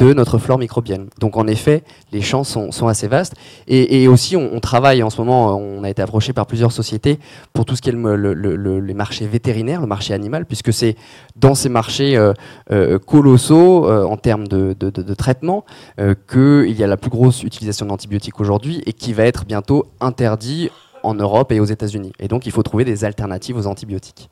de 0.09 0.13
notre 0.13 0.37
flore 0.37 0.57
microbienne. 0.57 1.07
Donc 1.19 1.37
en 1.37 1.47
effet, 1.47 1.83
les 2.11 2.21
champs 2.21 2.43
sont, 2.43 2.87
assez 2.87 3.07
vastes. 3.07 3.35
Et, 3.67 4.07
aussi, 4.07 4.35
on, 4.35 4.59
travaille 4.59 5.03
en 5.03 5.09
ce 5.09 5.21
moment, 5.21 5.55
on 5.55 5.83
a 5.83 5.89
été 5.89 6.01
approché 6.01 6.33
par 6.33 6.45
plusieurs 6.45 6.71
sociétés 6.71 7.19
pour 7.53 7.65
tout 7.65 7.75
ce 7.75 7.81
qui 7.81 7.89
est 7.89 7.93
le, 7.93 8.79
les 8.79 8.93
marchés 8.93 9.27
vétérinaires, 9.27 9.81
le 9.81 9.87
marché 9.87 10.13
animal, 10.13 10.45
puisque 10.45 10.73
c'est 10.73 10.95
dans 11.35 11.55
ces 11.55 11.69
marchés 11.69 12.17
euh, 12.17 12.33
euh, 12.71 12.99
colossaux 12.99 13.87
euh, 13.87 14.03
en 14.03 14.17
termes 14.17 14.47
de 14.47 15.13
traitement 15.13 15.65
qu'il 15.97 16.71
y 16.71 16.83
a 16.83 16.87
la 16.87 16.97
plus 16.97 17.09
grosse 17.09 17.43
utilisation 17.43 17.85
d'antibiotiques 17.85 18.39
aujourd'hui 18.39 18.81
et 18.85 18.93
qui 18.93 19.13
va 19.13 19.25
être 19.25 19.45
bientôt 19.45 19.85
interdit 19.99 20.69
en 21.03 21.13
Europe 21.13 21.51
et 21.51 21.59
aux 21.59 21.65
États-Unis. 21.65 22.13
Et 22.19 22.27
donc 22.27 22.45
il 22.45 22.51
faut 22.51 22.63
trouver 22.63 22.85
des 22.85 23.05
alternatives 23.05 23.57
aux 23.57 23.67
antibiotiques. 23.67 24.29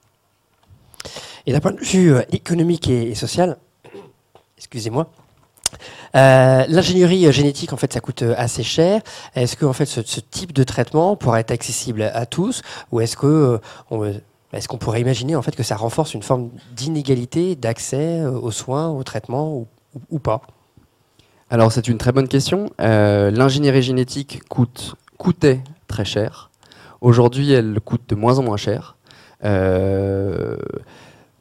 Et 1.45 1.51
d'un 1.51 1.59
point 1.59 1.71
de 1.71 1.79
vue 1.79 2.13
économique 2.31 2.89
et 2.89 3.15
social, 3.15 3.57
excusez-moi, 4.57 5.09
euh, 6.15 6.65
l'ingénierie 6.67 7.31
génétique, 7.31 7.73
en 7.73 7.77
fait, 7.77 7.93
ça 7.93 7.99
coûte 7.99 8.23
assez 8.38 8.63
cher. 8.63 9.01
Est-ce 9.35 9.55
que, 9.55 9.65
en 9.65 9.73
fait, 9.73 9.85
ce, 9.85 10.19
type 10.19 10.53
de 10.53 10.63
traitement 10.63 11.15
pourrait 11.15 11.41
être 11.41 11.51
accessible 11.51 12.01
à 12.01 12.25
tous, 12.25 12.61
ou 12.91 13.01
est-ce 13.01 13.15
euh, 13.25 13.59
qu'on 13.89 14.77
pourrait 14.77 15.01
imaginer 15.01 15.35
en 15.35 15.41
fait 15.41 15.55
que 15.55 15.63
ça 15.63 15.75
renforce 15.75 16.13
une 16.13 16.23
forme 16.23 16.49
d'inégalité 16.75 17.55
d'accès 17.55 18.21
euh, 18.21 18.31
aux 18.31 18.51
soins, 18.51 18.89
aux 18.89 19.03
traitements, 19.03 19.67
ou, 20.09 20.19
pas? 20.19 20.41
Alors, 21.49 21.71
c'est 21.71 21.88
une 21.88 21.97
très 21.97 22.11
bonne 22.11 22.27
question. 22.27 22.69
L'ingénierie 22.77 23.81
génétique 23.81 24.41
coûtait 25.17 25.61
très 25.88 26.05
cher. 26.05 26.51
Aujourd'hui, 27.01 27.51
elle 27.51 27.79
coûte 27.83 28.03
de 28.09 28.15
moins 28.15 28.38
en 28.38 28.43
moins 28.43 28.57
cher. 28.57 28.97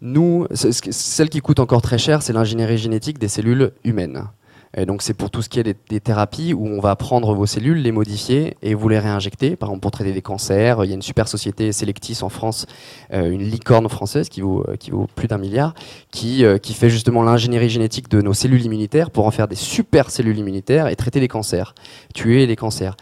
Nous, 0.01 0.47
celle 0.53 1.29
qui 1.29 1.41
coûte 1.41 1.61
encore 1.61 1.83
très 1.83 1.99
cher, 1.99 2.23
c'est 2.23 2.33
l'ingénierie 2.33 2.79
génétique 2.79 3.19
des 3.19 3.29
cellules 3.29 3.73
humaines. 3.85 4.29
Et 4.77 4.85
donc 4.85 5.03
c'est 5.03 5.15
pour 5.15 5.31
tout 5.31 5.41
ce 5.41 5.49
qui 5.49 5.61
est 5.61 5.77
des, 5.89 6.01
thérapies 6.01 6.53
où 6.53 6.67
on 6.67 6.81
va 6.81 6.95
prendre 6.95 7.35
vos 7.35 7.47
cellules, 7.47 7.79
les 7.79 7.93
modifier 7.93 8.57
et 8.63 8.75
vous 8.75 8.89
les 8.89 8.99
réinjecter, 8.99 9.57
par 9.57 9.71
exemple 9.71 9.81
pour 9.81 9.91
traiter 9.91 10.13
des 10.13 10.23
cancers. 10.23 10.85
Il 10.85 10.89
y 10.89 10.93
a 10.93 10.95
une 10.95 11.03
super 11.03 11.27
société 11.27 11.73
Selectis 11.73 12.19
en 12.23 12.29
France, 12.29 12.67
euh, 13.13 13.31
une 13.31 13.43
licorne 13.43 13.89
française 13.89 14.29
qui 14.29 14.43
vaut, 14.43 14.65
euh, 14.69 15.07
plus 15.15 15.27
d'un 15.27 15.39
milliard, 15.39 15.75
qui, 16.11 16.45
euh, 16.45 16.59
qui 16.59 16.75
fait 16.75 16.91
justement 16.91 17.23
l'ingénierie 17.23 17.71
génétique 17.71 18.09
de 18.11 18.21
nos 18.21 18.35
cellules 18.35 18.65
immunitaires 18.65 19.11
pour 19.11 19.27
en 19.27 19.31
faire 19.31 19.49
des 19.49 19.57
super 19.57 20.11
cellules 20.11 20.39
immunitaires 20.39 20.89
et 20.89 20.97
traiter 20.97 21.21
les 21.21 21.29
cancers, 21.29 21.75
tuer 22.15 22.47
les 22.47 22.57
cancers. 22.57 22.97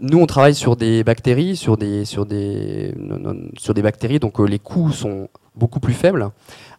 nous, 0.00 0.18
on 0.18 0.26
travaille 0.26 0.54
sur 0.54 0.76
des 0.76 1.02
bactéries, 1.04 1.56
sur 1.56 1.78
des, 1.78 2.04
sur 2.04 2.26
des, 2.26 2.92
sur 3.56 3.72
des 3.72 3.82
bactéries, 3.82 4.18
donc 4.18 4.38
les 4.38 4.58
coûts 4.58 4.92
sont 4.92 5.28
beaucoup 5.60 5.78
plus 5.80 5.94
faible. 5.94 6.30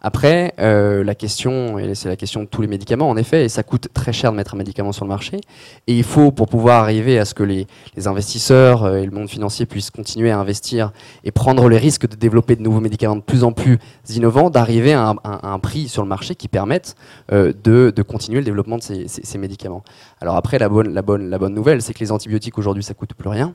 Après, 0.04 0.52
euh, 0.58 1.04
la 1.04 1.14
question, 1.14 1.78
et 1.78 1.94
c'est 1.94 2.08
la 2.08 2.16
question 2.16 2.42
de 2.42 2.48
tous 2.48 2.60
les 2.60 2.66
médicaments, 2.66 3.08
en 3.08 3.16
effet, 3.16 3.44
et 3.44 3.48
ça 3.48 3.62
coûte 3.62 3.86
très 3.94 4.12
cher 4.12 4.32
de 4.32 4.36
mettre 4.36 4.54
un 4.54 4.58
médicament 4.58 4.90
sur 4.90 5.04
le 5.04 5.08
marché. 5.08 5.40
Et 5.86 5.96
il 5.96 6.02
faut, 6.02 6.32
pour 6.32 6.48
pouvoir 6.48 6.82
arriver 6.82 7.20
à 7.20 7.24
ce 7.24 7.34
que 7.34 7.44
les, 7.44 7.68
investisseurs 8.04 8.82
euh, 8.82 8.96
et 8.96 9.06
le 9.06 9.12
monde 9.12 9.28
financier 9.28 9.64
puissent 9.64 9.92
continuer 9.92 10.32
à 10.32 10.38
investir 10.40 10.92
et 11.22 11.30
prendre 11.30 11.68
les 11.68 11.78
risques 11.78 12.08
de 12.08 12.16
développer 12.16 12.56
de 12.56 12.62
nouveaux 12.62 12.80
médicaments 12.80 13.14
de 13.14 13.20
plus 13.20 13.44
en 13.44 13.52
plus 13.52 13.78
innovants, 14.10 14.50
d'arriver 14.50 14.92
à, 14.92 15.14
un 15.24 15.58
prix 15.60 15.86
sur 15.86 16.02
le 16.02 16.08
marché 16.08 16.34
qui 16.34 16.48
permette 16.48 16.96
euh, 17.30 17.52
de, 17.62 18.02
continuer 18.02 18.40
le 18.40 18.44
développement 18.44 18.78
de 18.78 18.82
ces, 18.82 19.38
médicaments. 19.38 19.84
Alors 20.20 20.34
après, 20.34 20.58
la 20.58 20.68
bonne, 20.68 21.54
nouvelle, 21.54 21.80
c'est 21.80 21.94
que 21.94 22.00
les 22.00 22.10
antibiotiques 22.10 22.58
aujourd'hui, 22.58 22.82
ça 22.82 22.94
coûte 22.94 23.14
plus 23.14 23.28
rien. 23.28 23.54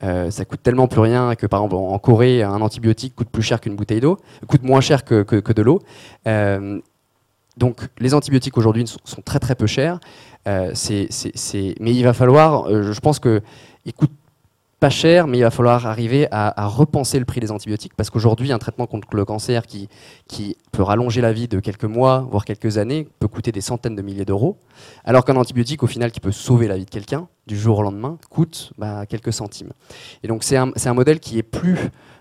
Ça 0.00 0.44
coûte 0.44 0.62
tellement 0.62 0.86
plus 0.86 1.00
rien 1.00 1.34
que 1.34 1.46
par 1.46 1.60
exemple 1.60 1.74
en 1.74 1.98
Corée, 1.98 2.42
un 2.42 2.60
antibiotique 2.60 3.16
coûte 3.16 3.28
plus 3.30 3.42
cher 3.42 3.60
qu'une 3.60 3.74
bouteille 3.74 4.00
d'eau, 4.00 4.16
coûte 4.46 4.62
moins 4.62 4.80
cher 4.80 5.04
que, 5.04 5.52
de 5.52 5.62
l'eau. 5.62 5.77
Euh, 6.26 6.80
donc 7.56 7.88
les 7.98 8.14
antibiotiques 8.14 8.56
aujourd'hui 8.56 8.84
sont, 8.86 9.22
très 9.22 9.38
très 9.38 9.54
peu 9.54 9.66
chers. 9.66 9.98
Euh, 10.46 10.72
mais 11.80 11.94
il 11.94 12.02
va 12.02 12.12
falloir, 12.12 12.68
je 12.70 13.00
pense 13.00 13.18
qu'ils 13.18 13.42
coûtent 13.96 14.12
pas 14.80 14.90
cher, 14.90 15.26
mais 15.26 15.38
il 15.38 15.42
va 15.42 15.50
falloir 15.50 15.86
arriver 15.86 16.28
à, 16.30 16.66
repenser 16.66 17.18
le 17.18 17.24
prix 17.24 17.40
des 17.40 17.50
antibiotiques 17.50 17.94
parce 17.96 18.10
qu'aujourd'hui, 18.10 18.52
un 18.52 18.58
traitement 18.58 18.86
contre 18.86 19.08
le 19.16 19.24
cancer 19.24 19.66
qui, 19.66 19.88
qui 20.28 20.56
peut 20.70 20.82
rallonger 20.82 21.20
la 21.20 21.32
vie 21.32 21.48
de 21.48 21.58
quelques 21.58 21.84
mois, 21.84 22.26
voire 22.30 22.44
quelques 22.44 22.78
années, 22.78 23.08
peut 23.18 23.28
coûter 23.28 23.50
des 23.50 23.60
centaines 23.60 23.96
de 23.96 24.02
milliers 24.02 24.24
d'euros, 24.24 24.56
alors 25.04 25.24
qu'un 25.24 25.36
antibiotique, 25.36 25.82
au 25.82 25.88
final, 25.88 26.12
qui 26.12 26.20
peut 26.20 26.32
sauver 26.32 26.68
la 26.68 26.76
vie 26.76 26.84
de 26.84 26.90
quelqu'un 26.90 27.26
du 27.46 27.58
jour 27.58 27.78
au 27.78 27.82
lendemain, 27.82 28.18
coûte 28.30 28.72
bah, 28.78 29.04
quelques 29.06 29.32
centimes. 29.32 29.72
Et 30.22 30.28
donc, 30.28 30.44
c'est 30.44 30.56
un, 30.56 30.70
un, 30.84 30.94
modèle 30.94 31.18
qui, 31.18 31.38
est 31.38 31.42
plus, 31.42 31.78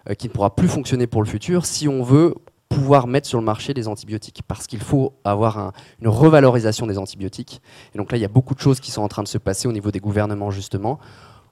euh, 0.10 0.16
qui 0.16 0.28
ne 0.28 0.34
pourra 0.34 0.56
plus 0.56 0.68
fonctionner 0.68 1.06
pour 1.06 1.22
le 1.22 1.28
futur 1.28 1.66
si 1.66 1.88
on 1.88 2.02
veut 2.02 2.34
pouvoir 2.78 3.08
mettre 3.08 3.28
sur 3.28 3.40
le 3.40 3.46
marché 3.46 3.74
des 3.74 3.88
antibiotiques 3.88 4.42
parce 4.48 4.68
qu'il 4.68 4.80
faut 4.80 5.14
avoir 5.24 5.74
une 6.00 6.08
revalorisation 6.08 6.86
des 6.86 6.98
antibiotiques. 6.98 7.62
Et 7.96 7.98
donc 7.98 8.12
là, 8.12 8.18
il 8.18 8.22
y 8.22 8.26
a 8.26 8.30
beaucoup 8.30 8.54
de 8.54 8.60
choses 8.60 8.80
qui 8.80 8.92
sont 8.92 9.02
en 9.02 9.08
train 9.08 9.24
de 9.24 9.28
se 9.28 9.40
passer 9.40 9.68
au 9.68 9.72
niveau 9.72 9.90
des 9.92 10.00
gouvernements, 10.00 10.52
justement 10.52 11.00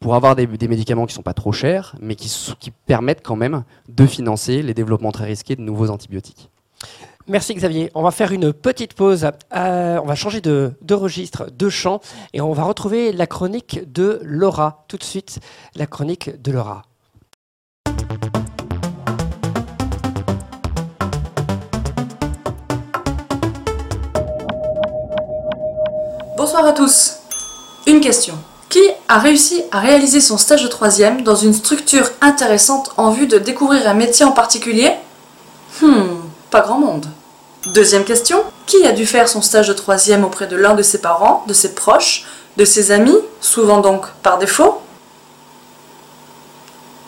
pour 0.02 0.14
avoir 0.14 0.36
des, 0.36 0.46
médicaments 0.46 1.06
qui 1.06 1.14
ne 1.14 1.16
sont 1.16 1.24
pas 1.24 1.34
trop 1.34 1.52
chers, 1.52 1.96
mais 2.00 2.16
qui, 2.16 2.30
permettent 2.86 3.24
quand 3.24 3.38
même 3.38 3.64
de 3.90 4.06
financer 4.06 4.62
les 4.62 4.74
développements 4.74 5.12
très 5.12 5.26
risqués 5.26 5.56
de 5.56 5.62
nouveaux 5.62 5.90
antibiotiques. 5.90 6.52
Merci 7.28 7.56
Xavier. 7.56 7.90
On 7.96 8.04
va 8.04 8.12
faire 8.12 8.32
une 8.32 8.54
petite 8.54 8.94
pause. 8.94 9.26
Euh, 9.56 10.00
on 10.04 10.06
va 10.06 10.14
changer 10.14 10.42
de, 10.42 10.76
registre, 10.92 11.48
de 11.50 11.70
champ, 11.70 12.02
et 12.34 12.42
on 12.42 12.54
va 12.54 12.64
retrouver 12.64 13.14
la 13.14 13.26
chronique 13.26 13.92
de 13.92 14.20
Laura. 14.22 14.86
Tout 14.90 14.98
de 14.98 15.04
suite, 15.04 15.40
la 15.76 15.88
chronique 15.88 16.40
de 16.40 16.52
Laura. 16.52 16.84
Bonsoir 26.46 26.68
à 26.68 26.74
tous. 26.74 27.14
Une 27.88 28.02
question. 28.02 28.36
Qui 28.70 28.84
a 29.08 29.18
réussi 29.18 29.64
à 29.72 29.80
réaliser 29.80 30.22
son 30.22 30.38
stage 30.38 30.62
de 30.62 30.68
troisième 30.68 31.24
dans 31.24 31.34
une 31.34 31.56
structure 31.56 32.08
intéressante 32.22 32.92
en 32.98 33.10
vue 33.10 33.26
de 33.26 33.40
découvrir 33.40 33.90
un 33.90 33.96
métier 33.96 34.26
en 34.26 34.32
particulier? 34.32 34.94
Hmm, 35.82 36.04
pas 36.52 36.62
grand 36.62 36.78
monde. 36.78 37.08
Deuxième 37.74 38.04
question, 38.04 38.44
qui 38.68 38.86
a 38.86 38.92
dû 38.92 39.08
faire 39.08 39.28
son 39.28 39.42
stage 39.42 39.70
de 39.70 39.74
troisième 39.74 40.24
auprès 40.24 40.46
de 40.46 40.56
l'un 40.56 40.76
de 40.76 40.84
ses 40.84 41.02
parents, 41.02 41.44
de 41.48 41.54
ses 41.54 41.74
proches, 41.74 42.28
de 42.58 42.64
ses 42.64 42.92
amis, 42.92 43.18
souvent 43.42 43.80
donc 43.80 44.06
par 44.22 44.38
défaut? 44.38 44.82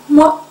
Moi. 0.10 0.47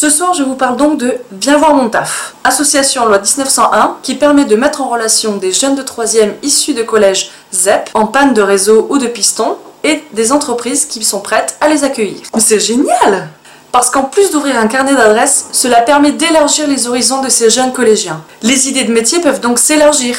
Ce 0.00 0.08
soir, 0.08 0.32
je 0.32 0.42
vous 0.42 0.54
parle 0.54 0.78
donc 0.78 0.96
de 0.96 1.18
Viens 1.30 1.58
voir 1.58 1.74
mon 1.74 1.90
taf, 1.90 2.34
association 2.42 3.04
loi 3.04 3.18
1901 3.18 3.98
qui 4.02 4.14
permet 4.14 4.46
de 4.46 4.56
mettre 4.56 4.80
en 4.80 4.88
relation 4.88 5.36
des 5.36 5.52
jeunes 5.52 5.74
de 5.74 5.82
troisième 5.82 6.32
issus 6.42 6.72
de 6.72 6.82
collèges 6.82 7.30
ZEP 7.52 7.90
en 7.92 8.06
panne 8.06 8.32
de 8.32 8.40
réseau 8.40 8.86
ou 8.88 8.96
de 8.96 9.06
piston 9.06 9.58
et 9.84 10.02
des 10.14 10.32
entreprises 10.32 10.86
qui 10.86 11.04
sont 11.04 11.20
prêtes 11.20 11.58
à 11.60 11.68
les 11.68 11.84
accueillir. 11.84 12.22
C'est 12.38 12.60
génial 12.60 13.28
Parce 13.72 13.90
qu'en 13.90 14.04
plus 14.04 14.30
d'ouvrir 14.30 14.58
un 14.58 14.68
carnet 14.68 14.94
d'adresses, 14.94 15.48
cela 15.52 15.82
permet 15.82 16.12
d'élargir 16.12 16.66
les 16.66 16.86
horizons 16.86 17.20
de 17.20 17.28
ces 17.28 17.50
jeunes 17.50 17.74
collégiens. 17.74 18.24
Les 18.40 18.70
idées 18.70 18.84
de 18.84 18.94
métier 18.94 19.20
peuvent 19.20 19.40
donc 19.40 19.58
s'élargir. 19.58 20.16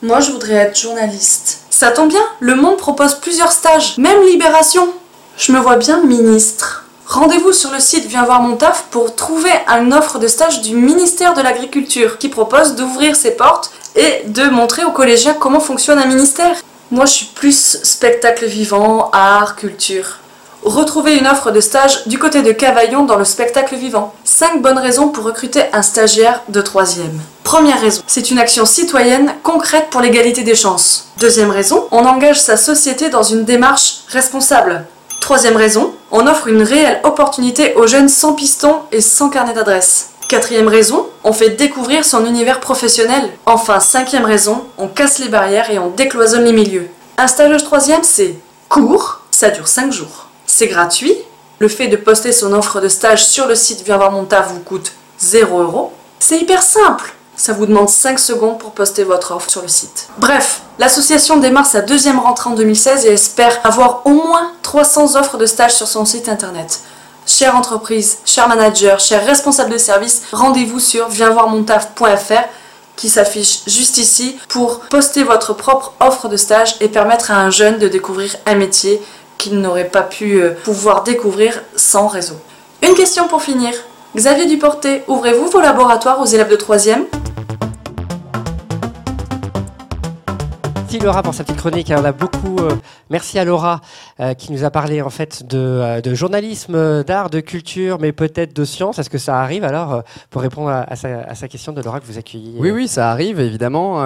Moi, 0.00 0.20
je 0.20 0.30
voudrais 0.30 0.54
être 0.54 0.80
journaliste. 0.80 1.64
Ça 1.68 1.90
tombe 1.90 2.08
bien, 2.08 2.24
le 2.40 2.54
monde 2.54 2.78
propose 2.78 3.16
plusieurs 3.16 3.52
stages, 3.52 3.98
même 3.98 4.22
Libération. 4.22 4.88
Je 5.36 5.52
me 5.52 5.58
vois 5.58 5.76
bien 5.76 6.02
ministre. 6.02 6.86
Rendez-vous 7.10 7.52
sur 7.52 7.72
le 7.72 7.80
site 7.80 8.06
Viens 8.06 8.24
voir 8.24 8.40
mon 8.40 8.54
taf 8.54 8.84
pour 8.92 9.16
trouver 9.16 9.50
une 9.66 9.92
offre 9.92 10.20
de 10.20 10.28
stage 10.28 10.60
du 10.60 10.76
ministère 10.76 11.34
de 11.34 11.42
l'Agriculture 11.42 12.18
qui 12.18 12.28
propose 12.28 12.76
d'ouvrir 12.76 13.16
ses 13.16 13.32
portes 13.32 13.72
et 13.96 14.22
de 14.28 14.44
montrer 14.44 14.84
aux 14.84 14.92
collégiens 14.92 15.34
comment 15.34 15.58
fonctionne 15.58 15.98
un 15.98 16.06
ministère. 16.06 16.54
Moi, 16.92 17.06
je 17.06 17.12
suis 17.12 17.26
plus 17.26 17.80
spectacle 17.82 18.46
vivant, 18.46 19.10
art, 19.12 19.56
culture. 19.56 20.18
Retrouvez 20.62 21.16
une 21.16 21.26
offre 21.26 21.50
de 21.50 21.60
stage 21.60 22.06
du 22.06 22.16
côté 22.16 22.42
de 22.42 22.52
Cavaillon 22.52 23.02
dans 23.02 23.16
le 23.16 23.24
spectacle 23.24 23.74
vivant. 23.74 24.14
5 24.22 24.62
bonnes 24.62 24.78
raisons 24.78 25.08
pour 25.08 25.24
recruter 25.24 25.64
un 25.72 25.82
stagiaire 25.82 26.44
de 26.48 26.60
troisième. 26.60 27.18
Première 27.42 27.80
raison, 27.80 28.02
c'est 28.06 28.30
une 28.30 28.38
action 28.38 28.64
citoyenne 28.64 29.34
concrète 29.42 29.88
pour 29.90 30.00
l'égalité 30.00 30.44
des 30.44 30.54
chances. 30.54 31.08
Deuxième 31.18 31.50
raison, 31.50 31.88
on 31.90 32.06
engage 32.06 32.40
sa 32.40 32.56
société 32.56 33.08
dans 33.08 33.24
une 33.24 33.44
démarche 33.44 34.02
responsable. 34.06 34.86
Troisième 35.20 35.56
raison, 35.56 35.94
on 36.10 36.26
offre 36.26 36.48
une 36.48 36.62
réelle 36.62 37.00
opportunité 37.04 37.74
aux 37.74 37.86
jeunes 37.86 38.08
sans 38.08 38.32
piston 38.32 38.80
et 38.90 39.00
sans 39.00 39.28
carnet 39.28 39.52
d'adresse. 39.52 40.10
Quatrième 40.28 40.66
raison, 40.66 41.06
on 41.24 41.32
fait 41.32 41.50
découvrir 41.50 42.04
son 42.04 42.24
univers 42.26 42.58
professionnel. 42.58 43.30
Enfin, 43.46 43.80
cinquième 43.80 44.24
raison, 44.24 44.64
on 44.78 44.88
casse 44.88 45.18
les 45.18 45.28
barrières 45.28 45.70
et 45.70 45.78
on 45.78 45.90
décloisonne 45.90 46.44
les 46.44 46.52
milieux. 46.52 46.88
Un 47.18 47.28
stage 47.28 47.62
troisième, 47.64 48.02
c'est 48.02 48.34
court, 48.68 49.20
ça 49.30 49.50
dure 49.50 49.68
5 49.68 49.92
jours. 49.92 50.28
C'est 50.46 50.68
gratuit, 50.68 51.14
le 51.58 51.68
fait 51.68 51.88
de 51.88 51.96
poster 51.96 52.32
son 52.32 52.52
offre 52.52 52.80
de 52.80 52.88
stage 52.88 53.24
sur 53.24 53.46
le 53.46 53.54
site 53.54 53.82
Viens 53.84 53.98
voir 53.98 54.12
mon 54.12 54.22
vous 54.22 54.60
coûte 54.60 54.92
0 55.18 55.60
euros. 55.60 55.92
C'est 56.18 56.38
hyper 56.38 56.62
simple 56.62 57.14
ça 57.40 57.54
vous 57.54 57.64
demande 57.64 57.88
5 57.88 58.18
secondes 58.18 58.58
pour 58.58 58.72
poster 58.72 59.02
votre 59.02 59.34
offre 59.34 59.48
sur 59.48 59.62
le 59.62 59.68
site. 59.68 60.08
Bref, 60.18 60.60
l'association 60.78 61.38
démarre 61.38 61.64
sa 61.64 61.80
deuxième 61.80 62.18
rentrée 62.18 62.50
en 62.50 62.54
2016 62.54 63.06
et 63.06 63.14
espère 63.14 63.58
avoir 63.64 64.02
au 64.04 64.10
moins 64.10 64.52
300 64.60 65.16
offres 65.16 65.38
de 65.38 65.46
stage 65.46 65.72
sur 65.72 65.88
son 65.88 66.04
site 66.04 66.28
internet. 66.28 66.80
Chère 67.24 67.56
entreprise, 67.56 68.18
cher 68.26 68.46
manager, 68.46 69.00
cher 69.00 69.24
responsable 69.24 69.70
de 69.70 69.78
service, 69.78 70.24
rendez-vous 70.32 70.80
sur 70.80 71.08
viensvoirmontaf.fr 71.08 72.44
qui 72.96 73.08
s'affiche 73.08 73.60
juste 73.66 73.96
ici 73.96 74.36
pour 74.50 74.80
poster 74.80 75.22
votre 75.22 75.54
propre 75.54 75.94
offre 75.98 76.28
de 76.28 76.36
stage 76.36 76.76
et 76.80 76.88
permettre 76.88 77.30
à 77.30 77.36
un 77.36 77.48
jeune 77.48 77.78
de 77.78 77.88
découvrir 77.88 78.36
un 78.44 78.54
métier 78.54 79.00
qu'il 79.38 79.58
n'aurait 79.62 79.88
pas 79.88 80.02
pu 80.02 80.42
euh, 80.42 80.50
pouvoir 80.62 81.04
découvrir 81.04 81.62
sans 81.74 82.06
réseau. 82.06 82.36
Une 82.82 82.94
question 82.94 83.28
pour 83.28 83.40
finir. 83.40 83.72
Xavier 84.16 84.46
Duporté, 84.46 85.04
ouvrez-vous 85.06 85.48
vos 85.50 85.60
laboratoires 85.60 86.20
aux 86.20 86.26
élèves 86.26 86.50
de 86.50 86.56
3e 86.56 87.04
Merci 90.90 91.06
Laura 91.06 91.22
pour 91.22 91.34
cette 91.34 91.46
petite 91.46 91.60
chronique. 91.60 91.92
On 91.96 92.04
a 92.04 92.10
beaucoup. 92.10 92.56
Euh, 92.58 92.74
merci 93.10 93.38
à 93.38 93.44
Laura 93.44 93.80
euh, 94.18 94.34
qui 94.34 94.50
nous 94.50 94.64
a 94.64 94.72
parlé 94.72 95.02
en 95.02 95.08
fait 95.08 95.46
de, 95.46 95.56
euh, 95.56 96.14
journalisme, 96.16 97.04
d'art, 97.04 97.30
de 97.30 97.38
culture, 97.38 97.98
mais 98.00 98.10
peut-être 98.10 98.56
de 98.56 98.64
science. 98.64 98.98
Est-ce 98.98 99.08
que 99.08 99.16
ça 99.16 99.40
arrive 99.40 99.62
alors 99.62 100.02
pour 100.30 100.42
répondre 100.42 100.68
à, 100.68 100.96
sa, 100.96 101.46
question 101.46 101.72
de 101.72 101.80
Laura 101.80 102.00
que 102.00 102.06
vous 102.06 102.18
accueillez 102.18 102.58
Oui, 102.58 102.72
oui, 102.72 102.88
ça 102.88 103.12
arrive 103.12 103.38
évidemment. 103.38 104.04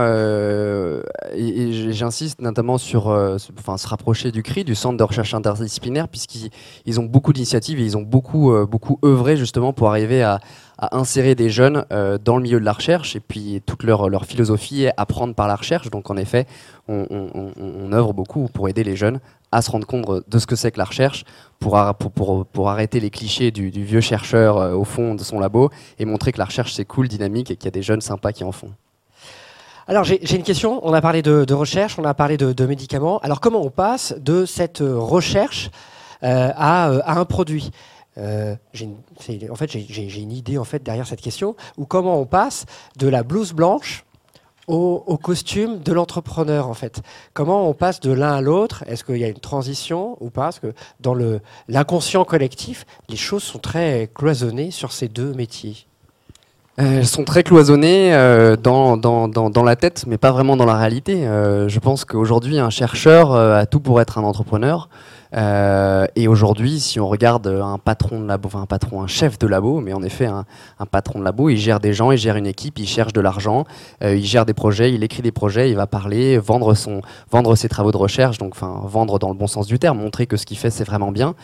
et, 1.35 1.93
j'insiste 1.93 2.43
notamment 2.43 2.77
sur, 2.77 3.07
enfin, 3.07 3.79
se 3.79 3.89
rapprocher 3.89 4.31
du 4.31 4.43
CRI, 4.43 4.65
du 4.65 4.75
Centre 4.75 4.99
de 4.99 5.05
recherche 5.05 5.33
interdisciplinaire, 5.33 6.09
puisqu'ils 6.09 7.01
ont 7.01 7.05
beaucoup 7.05 7.33
d'initiatives 7.33 7.81
et 7.81 7.85
ils 7.85 7.97
ont 7.97 8.03
beaucoup, 8.03 8.55
beaucoup 8.67 8.99
œuvré 9.03 9.39
justement 9.39 9.73
pour 9.73 9.89
arriver 9.89 10.23
à 10.23 10.39
à 10.79 10.97
insérer 10.97 11.35
des 11.35 11.51
jeunes 11.51 11.85
euh, 11.93 12.19
dans 12.19 12.37
le 12.37 12.43
milieu 12.43 12.59
de 12.59 12.65
la 12.65 12.73
recherche 12.73 13.15
et 13.17 13.21
puis 13.21 13.63
toute 13.65 13.85
leur, 13.85 14.25
philosophie 14.25 14.85
est 14.85 14.93
apprendre 14.97 15.35
par 15.35 15.49
la 15.49 15.57
recherche. 15.57 15.91
Donc 15.91 16.11
en 16.11 16.17
effet, 16.17 16.47
on, 16.89 17.93
œuvre 17.93 18.13
beaucoup 18.13 18.49
pour 18.49 18.69
aider 18.69 18.85
les 18.85 18.97
jeunes 18.97 19.21
à 19.53 19.63
se 19.63 19.71
rendre 19.71 19.87
compte 19.87 20.29
de 20.29 20.39
ce 20.39 20.47
que 20.47 20.57
c'est 20.57 20.73
que 20.73 20.79
la 20.79 20.85
recherche, 20.85 21.25
pour, 21.61 22.69
arrêter 22.69 22.99
les 22.99 23.11
clichés 23.11 23.51
du, 23.53 23.71
vieux 23.71 24.01
chercheur 24.01 24.59
euh, 24.59 24.75
au 24.75 24.85
fond 24.85 25.15
de 25.15 25.23
son 25.23 25.39
labo 25.39 25.71
et 25.99 26.05
montrer 26.05 26.33
que 26.33 26.39
la 26.39 26.45
recherche 26.45 26.73
c'est 26.73 26.85
cool, 26.85 27.09
dynamique 27.09 27.51
et 27.51 27.57
qu'il 27.57 27.67
y 27.67 27.69
a 27.69 27.71
des 27.71 27.83
jeunes 27.83 28.01
sympas 28.01 28.33
qui 28.33 28.43
en 28.45 28.53
font. 28.53 28.73
Alors 29.87 30.03
j'ai 30.03 30.35
une 30.35 30.43
question, 30.43 30.81
on 30.83 30.95
a 30.95 31.03
parlé 31.03 31.21
de, 31.21 31.53
recherche, 31.53 31.99
on 31.99 32.05
a 32.05 32.15
parlé 32.15 32.37
de, 32.39 32.67
médicaments. 32.67 33.19
Alors 33.19 33.41
comment 33.41 33.61
on 33.61 33.71
passe 33.71 34.15
de 34.19 34.47
cette 34.47 34.83
recherche 34.83 35.71
euh, 36.23 36.51
à, 36.57 36.87
à, 36.87 37.19
un 37.19 37.25
produit? 37.27 37.71
Euh, 38.19 38.55
en 39.51 39.57
fait, 39.57 39.71
j'ai 39.71 40.21
une 40.21 40.33
idée 40.33 40.59
en 40.59 40.65
fait 40.65 40.83
derrière 40.83 41.07
cette 41.07 41.21
question, 41.21 41.57
ou 41.77 41.87
comment 41.87 42.21
on 42.21 42.27
passe 42.27 42.67
de 42.97 43.09
la 43.09 43.23
blouse 43.23 43.53
blanche 43.53 44.05
au, 44.67 45.19
costume 45.19 45.81
de 45.81 45.93
l'entrepreneur 45.93 46.69
en 46.69 46.75
fait. 46.75 47.03
Comment 47.33 47.69
on 47.69 47.75
passe 47.75 48.01
de 48.01 48.13
l'un 48.13 48.35
à 48.35 48.41
l'autre? 48.41 48.85
Est-ce 48.87 49.05
qu'il 49.05 49.19
y 49.19 49.25
a 49.25 49.29
une 49.29 49.35
transition 49.35 50.17
ou 50.21 50.31
pas? 50.31 50.45
Parce 50.45 50.59
que 50.59 50.73
dans 51.01 51.15
l'inconscient 51.69 52.25
collectif, 52.25 52.87
les 53.09 53.17
choses 53.17 53.43
sont 53.43 53.59
très 53.59 54.09
cloisonnées 54.15 54.71
sur 54.71 54.93
ces 54.93 55.09
deux 55.09 55.35
métiers. 55.35 55.87
Euh, 56.81 56.99
elles 56.99 57.07
sont 57.07 57.25
très 57.25 57.45
cloisonnées 57.45 58.13
euh, 58.15 58.57
dans, 58.57 59.65
la 59.65 59.77
tête, 59.77 60.05
mais 60.07 60.19
pas 60.19 60.33
vraiment 60.33 60.57
dans 60.57 60.67
la 60.67 60.77
réalité. 60.77 61.23
je 61.25 61.79
pense 61.79 62.05
qu'aujourd'hui, 62.05 62.59
un 62.59 62.71
chercheur 62.71 63.33
a 63.35 63.67
tout 63.67 63.81
pour 63.81 64.01
être 64.01 64.19
un 64.19 64.25
entrepreneur. 64.25 64.89
Euh, 65.37 66.07
et 66.15 66.29
aujourd'hui, 66.29 66.81
si 66.81 67.01
on 67.01 67.09
regarde 67.09 67.47
un 67.47 67.79
patron 67.79 68.21
de 68.21 68.27
labo, 68.27 68.47
enfin 68.47 68.63
un 68.63 68.67
patron, 68.67 69.03
un 69.03 69.07
chef 69.07 69.39
de 69.39 69.47
labo, 69.47 69.81
mais 69.81 69.93
en 69.93 70.03
effet 70.03 70.27
un, 70.27 70.45
patron 70.91 71.19
de 71.19 71.25
labo, 71.25 71.49
il 71.49 71.57
gère 71.57 71.81
des 71.81 71.93
gens, 71.93 72.11
il 72.13 72.19
gère 72.19 72.37
une 72.37 72.47
équipe, 72.47 72.79
il 72.79 72.87
cherche 72.87 73.13
de 73.13 73.21
l'argent, 73.21 73.65
euh, 74.03 74.15
il 74.15 74.25
gère 74.25 74.47
des 74.47 74.55
projets, 74.55 74.93
il 74.93 75.03
écrit 75.03 75.23
des 75.23 75.33
projets, 75.33 75.71
il 75.71 75.77
va 75.77 75.87
parler, 75.87 76.39
vendre 76.39 76.75
son, 76.75 77.03
vendre 77.31 77.57
ses 77.57 77.69
travaux 77.69 77.91
de 77.91 77.97
recherche, 77.97 78.39
donc 78.39 78.53
enfin 78.55 78.83
vendre 78.85 79.19
dans 79.19 79.29
le 79.29 79.35
bon 79.35 79.47
sens 79.47 79.67
du 79.67 79.79
terme, 79.79 79.99
montrer 79.99 80.27
que 80.27 80.37
ce 80.37 80.47
qu'il 80.47 80.59
fait 80.59 80.71
c'est 80.71 80.85
vraiment 80.85 81.11
bien. 81.11 81.35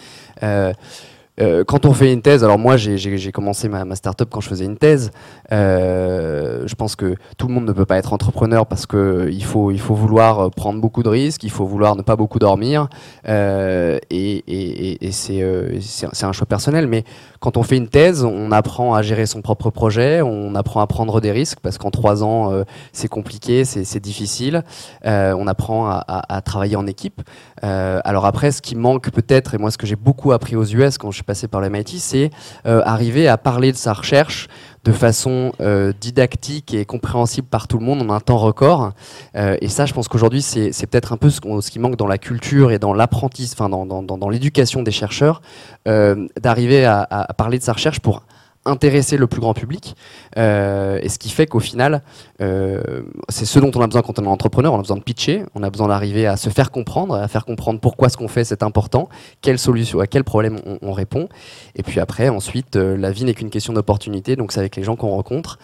Euh, 1.41 1.51
euh, 1.51 1.65
quand 1.65 1.87
on 1.87 1.93
fait 1.93 2.13
une 2.13 2.23
thèse, 2.23 2.45
alors 2.45 2.59
moi 2.59 2.77
j'ai 2.77 3.33
commencé 3.33 3.69
ma, 3.69 3.85
ma 3.85 3.97
start-up 3.97 4.29
quand 4.31 4.41
je 4.41 4.49
faisais 4.49 4.65
une 4.65 4.77
thèse. 4.77 5.11
Euh, 5.53 6.63
je 6.67 6.75
pense 6.75 6.97
que 6.97 7.17
tout 7.39 7.49
le 7.49 7.55
monde 7.55 7.67
ne 7.67 7.73
peut 7.73 7.87
pas 7.87 7.99
être 7.99 8.13
entrepreneur 8.13 8.67
parce 8.67 8.87
qu'il 8.87 9.45
faut, 9.45 9.71
il 9.71 9.81
faut 9.81 9.95
vouloir 9.95 10.51
prendre 10.51 10.81
beaucoup 10.81 11.03
de 11.03 11.09
risques, 11.09 11.43
il 11.45 11.51
faut 11.51 11.67
vouloir 11.67 11.97
ne 11.97 12.03
pas 12.03 12.17
beaucoup 12.17 12.39
dormir. 12.39 12.89
Euh, 13.29 13.99
et 14.11 15.09
c'est 15.11 15.43
un 15.43 16.33
choix 16.33 16.47
personnel. 16.47 16.87
Mais 16.87 17.05
quand 17.41 17.57
on 17.57 17.63
fait 17.63 17.77
une 17.77 17.89
thèse, 17.89 18.23
on 18.25 18.53
apprend 18.53 18.95
à 18.95 19.03
gérer 19.03 19.27
son 19.27 19.43
propre 19.43 19.71
projet, 19.71 20.23
on 20.23 20.55
apprend 20.55 20.81
à 20.81 20.87
prendre 20.87 21.21
des 21.21 21.33
risques 21.33 21.59
parce 21.61 21.79
qu'en 21.79 21.91
trois 21.91 22.23
ans 22.23 22.65
c'est 22.93 23.09
compliqué, 23.09 23.65
c'est 23.65 24.01
difficile. 24.01 24.63
on 25.05 25.47
apprend 25.47 25.89
à, 25.89 26.05
à, 26.07 26.37
à, 26.37 26.41
travailler 26.43 26.77
en 26.77 26.87
équipe. 26.87 27.23
alors 27.63 28.27
après, 28.27 28.53
ce 28.53 28.61
qui 28.61 28.77
manque 28.77 29.11
peut-être, 29.11 29.55
et 29.55 29.59
moi 29.59 29.71
ce 29.71 29.79
que 29.79 29.87
j'ai 29.87 29.97
beaucoup 29.97 30.33
appris 30.33 30.57
aux 30.57 30.65
US 30.65 30.99
quand 30.99 31.11
je 31.11 31.17
suis 31.17 31.25
passé 31.25 31.49
par 31.49 31.63
MIT, 31.63 31.99
c'est 31.99 32.31
euh, 32.67 32.83
arriver 32.85 33.29
à 33.29 33.39
parler 33.39 33.73
de 33.73 33.77
sa 33.77 33.93
recherche 33.93 34.49
de 34.85 34.93
façon 34.93 35.53
euh, 35.61 35.93
didactique 36.01 36.75
et 36.75 36.85
compréhensible 36.85 37.47
par 37.47 37.69
tout 37.69 37.79
le 37.79 37.85
monde 37.85 38.01
en 38.03 38.15
un 38.15 38.21
temps 38.21 38.39
record. 38.39 38.93
Euh, 39.37 39.57
et 39.61 39.69
ça, 39.69 39.87
je 39.87 39.93
pense 39.93 40.09
qu'aujourd'hui, 40.09 40.43
c'est 40.43 40.87
peut-être 40.87 41.13
un 41.13 41.17
peu 41.17 41.31
ce, 41.31 41.41
ce, 41.61 41.71
qui 41.71 41.79
manque 41.79 41.97
dans 41.97 42.07
la 42.07 42.19
culture 42.19 42.73
et 42.73 42.79
dans 42.79 42.95
l'apprentissage, 42.95 43.57
enfin 43.59 43.69
dans, 43.69 43.85
dans, 43.85 44.03
dans 44.03 44.29
l'éducation 44.29 44.83
des 44.83 44.91
chercheurs, 44.91 45.43
d'arriver 45.85 46.85
à, 46.85 47.07
à, 47.11 47.33
parler 47.35 47.59
de 47.59 47.63
sa 47.63 47.73
recherche 47.73 48.01
pour 48.01 48.23
intéresser 48.67 49.17
le 49.17 49.27
plus 49.27 49.41
grand 49.41 49.55
public. 49.55 49.97
Euh, 50.37 50.99
et 51.03 51.09
ce 51.09 51.19
qui 51.19 51.31
fait 51.31 51.47
qu'au 51.47 51.61
final, 51.61 52.03
euh, 52.43 53.03
c'est 53.29 53.47
ce 53.47 53.59
dont 53.59 53.71
on 53.75 53.81
a 53.81 53.87
besoin 53.87 54.03
quand 54.03 54.19
on 54.19 54.25
est 54.25 54.29
entrepreneur. 54.29 54.73
On 54.73 54.79
a 54.79 54.83
besoin 54.83 54.99
de 54.99 55.03
pitcher, 55.03 55.45
on 55.55 55.63
a 55.63 55.71
besoin 55.71 55.89
d'arriver 55.89 56.27
à 56.27 56.37
se 56.37 56.51
faire 56.51 56.71
comprendre, 56.71 57.15
à 57.15 57.27
faire 57.29 57.47
comprendre 57.47 57.81
pourquoi 57.81 58.11
ce 58.11 58.17
qu'on 58.17 58.29
fait 58.29 58.45
c'est 58.45 58.63
important, 58.63 59.09
quelle 59.41 59.59
solution, 59.59 60.01
à 60.01 60.07
quel 60.07 60.25
problème 60.25 60.59
on, 60.83 60.93
répond. 60.93 61.29
Et 61.75 61.83
puis 61.83 62.01
après, 62.01 62.29
ensuite, 62.29 62.77
euh, 62.77 62.97
la 62.97 63.13
vie 63.13 63.25
n'est 63.25 63.35
qu'une 63.35 63.51
question 63.51 63.73
d'opportunité. 63.73 64.37
Donc 64.37 64.53
c'est 64.53 64.61
avec 64.61 64.77
les 64.77 64.83
gens 64.83 64.97
qu'on 64.97 65.11
rencontre, 65.11 65.59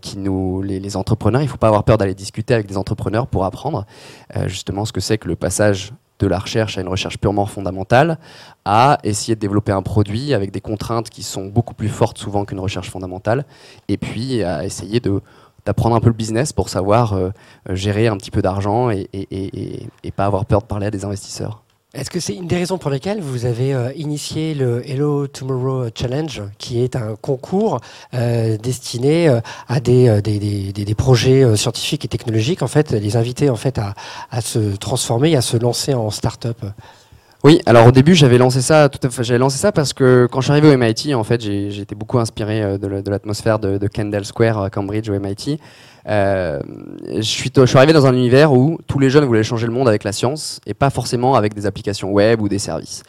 qui 0.00 0.18
nous, 0.18 0.62
les, 0.62 0.78
les, 0.78 0.96
entrepreneurs. 0.96 1.42
Il 1.42 1.46
ne 1.46 1.50
faut 1.50 1.56
pas 1.56 1.66
avoir 1.66 1.84
peur 1.84 1.98
d'aller 1.98 2.14
discuter 2.14 2.54
avec 2.54 2.66
des 2.66 2.76
entrepreneurs 2.76 3.26
pour 3.26 3.44
apprendre 3.44 3.84
justement 4.46 4.84
ce 4.84 4.92
que 4.92 5.00
c'est 5.00 5.18
que 5.18 5.26
le 5.26 5.34
passage 5.34 5.92
de 6.20 6.26
la 6.26 6.38
recherche 6.38 6.78
à 6.78 6.80
une 6.80 6.88
recherche 6.88 7.18
purement 7.18 7.46
fondamentale, 7.46 8.18
à 8.64 8.98
essayer 9.02 9.34
de 9.34 9.40
développer 9.40 9.72
un 9.72 9.82
produit 9.82 10.34
avec 10.34 10.52
des 10.52 10.60
contraintes 10.60 11.10
qui 11.10 11.22
sont 11.22 11.46
beaucoup 11.46 11.74
plus 11.74 11.88
fortes 11.88 12.18
souvent 12.18 12.44
qu'une 12.44 12.60
recherche 12.60 12.90
fondamentale, 12.90 13.44
et 13.88 13.96
puis 13.96 14.44
à 14.44 14.64
essayer 14.64 15.00
d'apprendre 15.66 15.96
un 15.96 16.00
peu 16.00 16.08
le 16.08 16.14
business 16.14 16.52
pour 16.52 16.68
savoir 16.68 17.14
euh, 17.14 17.30
gérer 17.70 18.06
un 18.06 18.16
petit 18.16 18.30
peu 18.30 18.42
d'argent 18.42 18.90
et, 18.90 19.08
pas 20.14 20.26
avoir 20.26 20.44
peur 20.44 20.60
de 20.60 20.66
parler 20.66 20.86
à 20.86 20.90
des 20.90 21.04
investisseurs. 21.04 21.62
Est-ce 21.92 22.08
que 22.08 22.20
c'est 22.20 22.34
une 22.34 22.46
des 22.46 22.56
raisons 22.56 22.78
pour 22.78 22.88
lesquelles 22.88 23.20
vous 23.20 23.46
avez 23.46 23.74
euh, 23.74 23.90
initié 23.96 24.54
le 24.54 24.88
Hello 24.88 25.26
Tomorrow 25.26 25.88
Challenge, 25.92 26.42
qui 26.56 26.84
est 26.84 26.94
un 26.94 27.16
concours 27.20 27.80
euh, 28.14 28.56
destiné 28.58 29.28
euh, 29.28 29.40
à 29.66 29.80
des, 29.80 30.22
des, 30.22 30.94
projets 30.94 31.56
scientifiques 31.56 32.04
et 32.04 32.08
technologiques, 32.08 32.62
en 32.62 32.68
fait, 32.68 32.92
les 32.92 33.16
inviter 33.16 33.50
en 33.50 33.56
fait 33.56 33.80
à, 34.30 34.40
se 34.40 34.76
transformer, 34.76 35.34
à 35.34 35.40
se 35.40 35.56
lancer 35.56 35.92
en 35.92 36.10
start-up? 36.10 36.58
Oui, 37.42 37.60
alors 37.66 37.86
au 37.86 37.90
début 37.90 38.14
j'avais 38.14 38.38
lancé 38.38 38.60
ça, 38.60 38.88
lancé 39.38 39.58
ça 39.58 39.72
parce 39.72 39.92
que 39.92 40.28
quand 40.30 40.42
je 40.42 40.44
suis 40.44 40.52
arrivé 40.52 40.72
au 40.72 40.76
MIT, 40.76 41.14
en 41.14 41.24
fait, 41.24 41.40
j'ai 41.40 41.80
été 41.80 41.96
beaucoup 41.96 42.20
inspiré 42.20 42.78
de 42.78 43.10
l'atmosphère 43.10 43.58
de, 43.58 43.78
de, 43.78 43.88
Kendall 43.88 44.24
Square 44.26 44.62
à 44.62 44.70
Cambridge 44.70 45.08
au 45.08 45.18
MIT. 45.18 45.58
Euh, 46.08 46.60
je, 47.16 47.20
suis, 47.20 47.50
je 47.54 47.76
arrivé 47.76 47.92
dans 47.92 48.06
un 48.06 48.14
univers 48.14 48.52
où 48.52 48.78
tous 48.86 48.98
les 48.98 49.10
jeunes 49.10 49.24
voulaient 49.24 49.42
changer 49.42 49.66
le 49.66 49.72
monde 49.72 49.88
avec 49.88 50.04
la 50.04 50.12
science 50.12 50.60
et 50.66 50.74
pas 50.74 50.90
forcément 50.90 51.34
avec 51.34 51.54
des 51.54 51.66
applications 51.66 52.10
web 52.10 52.40
ou 52.40 52.48
des 52.48 52.58
services. 52.58 53.02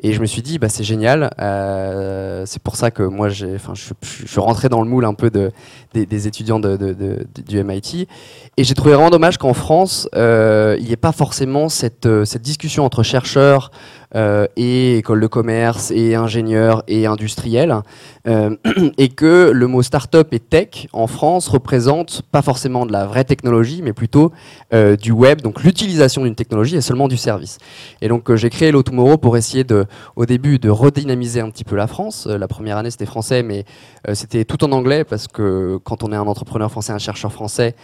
Et 0.00 0.12
je 0.12 0.20
me 0.20 0.26
suis 0.26 0.42
dit, 0.42 0.58
bah, 0.58 0.68
c'est 0.68 0.84
génial. 0.84 1.30
Euh, 1.40 2.42
c'est 2.46 2.62
pour 2.62 2.76
ça 2.76 2.90
que 2.90 3.02
moi, 3.02 3.30
je, 3.30 3.56
suis 4.02 4.40
rentré 4.40 4.68
dans 4.68 4.82
le 4.82 4.88
moule 4.88 5.06
un 5.06 5.14
peu 5.14 5.30
de, 5.30 5.50
des, 5.94 6.26
étudiants 6.26 6.60
du 6.60 7.64
MIT. 7.64 8.06
Et 8.56 8.64
j'ai 8.64 8.74
trouvé 8.74 8.94
vraiment 8.94 9.10
dommage 9.10 9.38
qu'en 9.38 9.54
France, 9.54 10.08
euh, 10.14 10.76
il 10.78 10.84
n'y 10.84 10.92
ait 10.92 10.96
pas 10.96 11.12
forcément 11.12 11.68
cette, 11.70 12.06
discussion 12.38 12.84
entre 12.84 13.02
chercheurs 13.02 13.70
et 14.14 14.98
écoles 14.98 15.20
de 15.20 15.26
commerce 15.26 15.90
et 15.90 16.14
ingénieurs 16.14 16.82
et 16.86 17.06
industriels, 17.06 17.82
euh, 18.26 18.56
et 18.98 19.08
que 19.08 19.50
le 19.52 19.66
mot 19.66 19.82
start-up 19.82 20.28
et 20.32 20.40
tech 20.40 20.86
en 20.92 21.06
France 21.06 21.48
représente 21.48 22.22
pas 22.22 22.40
forcément 22.40 22.86
de 22.86 22.92
la 22.92 23.06
vraie 23.06 23.24
technologie, 23.24 23.82
mais 23.82 23.92
plutôt 23.92 24.32
euh, 24.72 24.96
du 24.96 25.12
web, 25.12 25.42
donc 25.42 25.62
l'utilisation 25.62 26.24
d'une 26.24 26.34
technologie 26.34 26.76
et 26.76 26.80
seulement 26.80 27.08
du 27.08 27.16
service. 27.16 27.58
Et 28.00 28.08
donc 28.08 28.34
j'ai 28.34 28.50
créé 28.50 28.72
l'Automoro 28.72 29.18
pour 29.18 29.36
essayer 29.36 29.64
de, 29.64 29.84
au 30.16 30.24
début 30.24 30.58
de 30.58 30.70
redynamiser 30.70 31.40
un 31.40 31.50
petit 31.50 31.64
peu 31.64 31.76
la 31.76 31.86
France. 31.86 32.26
la 32.26 32.48
première 32.48 32.78
année 32.78 32.90
c'était 32.90 33.06
français, 33.06 33.42
mais 33.42 33.64
c'était 34.14 34.44
tout 34.44 34.64
en 34.64 34.72
anglais 34.72 35.04
parce 35.04 35.28
que 35.28 35.78
quand 35.84 36.02
on 36.02 36.12
est 36.12 36.16
un 36.16 36.26
entrepreneur 36.26 36.70
français, 36.70 36.92
un 36.92 36.98
chercheur 36.98 37.32
français, 37.32 37.74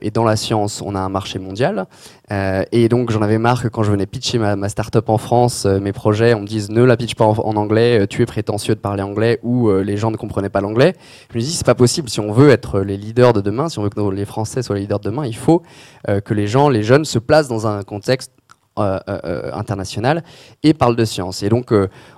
et 0.00 0.10
dans 0.10 0.24
la 0.24 0.36
science, 0.36 0.80
on 0.80 0.94
a 0.94 1.00
un 1.00 1.08
marché 1.08 1.38
mondial. 1.38 1.86
et 2.30 2.88
donc 2.88 3.10
j'en 3.10 3.22
avais 3.22 3.38
marre 3.38 3.62
que 3.62 3.68
quand 3.68 3.82
je 3.82 3.90
venais 3.90 4.06
pitcher 4.06 4.38
ma, 4.38 4.56
ma 4.56 4.68
start-up 4.68 5.08
en 5.08 5.18
France, 5.18 5.66
mes 5.80 5.92
projets, 5.92 6.34
on 6.34 6.40
me 6.40 6.46
dise 6.46 6.70
ne 6.70 6.82
la 6.82 6.96
pitch 6.96 7.14
pas 7.14 7.24
en, 7.24 7.56
anglais, 7.56 8.06
tu 8.08 8.22
es 8.22 8.26
prétentieux 8.26 8.74
de 8.74 8.80
parler 8.80 9.02
anglais 9.02 9.38
ou 9.42 9.70
les 9.70 9.96
gens 9.96 10.10
ne 10.10 10.16
comprenaient 10.16 10.48
pas 10.48 10.60
l'anglais. 10.60 10.94
Je 11.30 11.38
me 11.38 11.42
dis 11.42 11.50
c'est 11.50 11.66
pas 11.66 11.74
possible. 11.74 12.08
Si 12.08 12.20
on 12.20 12.32
veut 12.32 12.50
être 12.50 12.80
les 12.80 12.96
leaders 12.96 13.32
de 13.32 13.40
demain, 13.40 13.68
si 13.68 13.78
on 13.78 13.82
veut 13.82 13.90
que 13.90 14.00
les 14.10 14.24
Français 14.24 14.62
soient 14.62 14.76
les 14.76 14.82
leaders 14.82 15.00
de 15.00 15.10
demain, 15.10 15.26
il 15.26 15.36
faut 15.36 15.62
que 16.06 16.34
les 16.34 16.46
gens, 16.46 16.68
les 16.68 16.82
jeunes, 16.82 17.04
se 17.04 17.18
placent 17.18 17.48
dans 17.48 17.66
un 17.66 17.82
contexte 17.82 18.32
international 18.76 20.24
et 20.62 20.74
parlent 20.74 20.96
de 20.96 21.04
science. 21.04 21.42
Et 21.42 21.48
donc, 21.48 21.72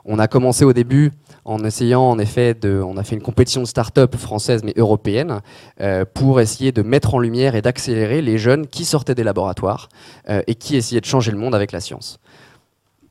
on 0.04 0.18
a 0.18 0.28
commencé 0.28 0.64
au 0.64 0.72
début 0.72 1.12
en 1.46 1.64
essayant 1.64 2.02
en 2.02 2.18
effet 2.18 2.54
de, 2.54 2.82
on 2.84 2.96
a 2.96 3.04
fait 3.04 3.14
une 3.14 3.22
compétition 3.22 3.62
de 3.62 3.66
start-up 3.66 4.16
française 4.16 4.62
mais 4.64 4.74
européenne 4.76 5.40
euh, 5.80 6.04
pour 6.04 6.40
essayer 6.40 6.72
de 6.72 6.82
mettre 6.82 7.14
en 7.14 7.20
lumière 7.20 7.54
et 7.54 7.62
d'accélérer 7.62 8.20
les 8.20 8.36
jeunes 8.36 8.66
qui 8.66 8.84
sortaient 8.84 9.14
des 9.14 9.22
laboratoires 9.22 9.88
euh, 10.28 10.42
et 10.48 10.56
qui 10.56 10.74
essayaient 10.74 11.00
de 11.00 11.06
changer 11.06 11.30
le 11.30 11.38
monde 11.38 11.54
avec 11.54 11.70
la 11.70 11.80
science. 11.80 12.18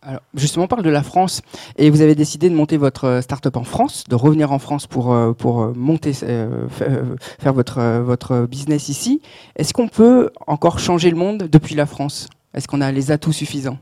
Alors, 0.08 0.22
justement, 0.36 0.66
on 0.66 0.68
parle 0.68 0.84
de 0.84 0.90
la 0.90 1.02
France 1.02 1.42
et 1.78 1.90
vous 1.90 2.02
avez 2.02 2.14
décidé 2.14 2.50
de 2.50 2.56
monter 2.56 2.78
votre 2.78 3.22
start-up 3.24 3.58
en 3.58 3.64
France, 3.64 4.04
de 4.08 4.14
revenir 4.14 4.52
en 4.52 4.60
France 4.60 4.86
pour, 4.86 5.12
euh, 5.12 5.34
pour 5.34 5.76
monter, 5.76 6.14
faire 6.14 7.54
votre, 7.54 7.82
votre 8.02 8.46
business 8.46 8.90
ici. 8.90 9.22
Est-ce 9.56 9.74
qu'on 9.74 9.88
peut 9.88 10.30
encore 10.46 10.78
changer 10.78 11.10
le 11.10 11.18
monde 11.18 11.50
depuis 11.52 11.74
la 11.74 11.88
France? 11.88 12.30
Est-ce 12.54 12.68
qu'on 12.68 12.82
a 12.82 12.92
les 12.92 13.10
atouts 13.10 13.34
suffisants? 13.34 13.80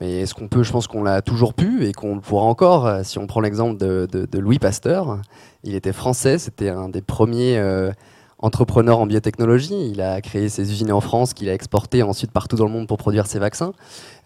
Mais 0.00 0.20
est-ce 0.20 0.34
qu'on 0.34 0.48
peut? 0.48 0.62
Je 0.62 0.72
pense 0.72 0.86
qu'on 0.86 1.02
l'a 1.02 1.22
toujours 1.22 1.54
pu 1.54 1.86
et 1.86 1.92
qu'on 1.92 2.16
le 2.16 2.20
pourra 2.20 2.44
encore. 2.44 2.86
Euh, 2.86 3.02
si 3.02 3.18
on 3.18 3.26
prend 3.26 3.40
l'exemple 3.40 3.76
de, 3.78 4.38
Louis 4.38 4.58
Pasteur, 4.58 5.20
il 5.62 5.74
était 5.74 5.92
français, 5.92 6.38
c'était 6.38 6.68
un 6.68 6.88
des 6.88 7.02
premiers 7.02 7.58
euh, 7.58 7.90
entrepreneurs 8.44 8.98
en 8.98 9.06
biotechnologie. 9.06 9.90
Il 9.90 10.00
a 10.00 10.20
créé 10.20 10.48
ses 10.48 10.70
usines 10.70 10.92
en 10.92 11.00
France, 11.00 11.34
qu'il 11.34 11.48
a 11.48 11.54
exportées 11.54 12.02
ensuite 12.02 12.30
partout 12.30 12.56
dans 12.56 12.66
le 12.66 12.70
monde 12.70 12.86
pour 12.86 12.98
produire 12.98 13.26
ses 13.26 13.38
vaccins. 13.38 13.72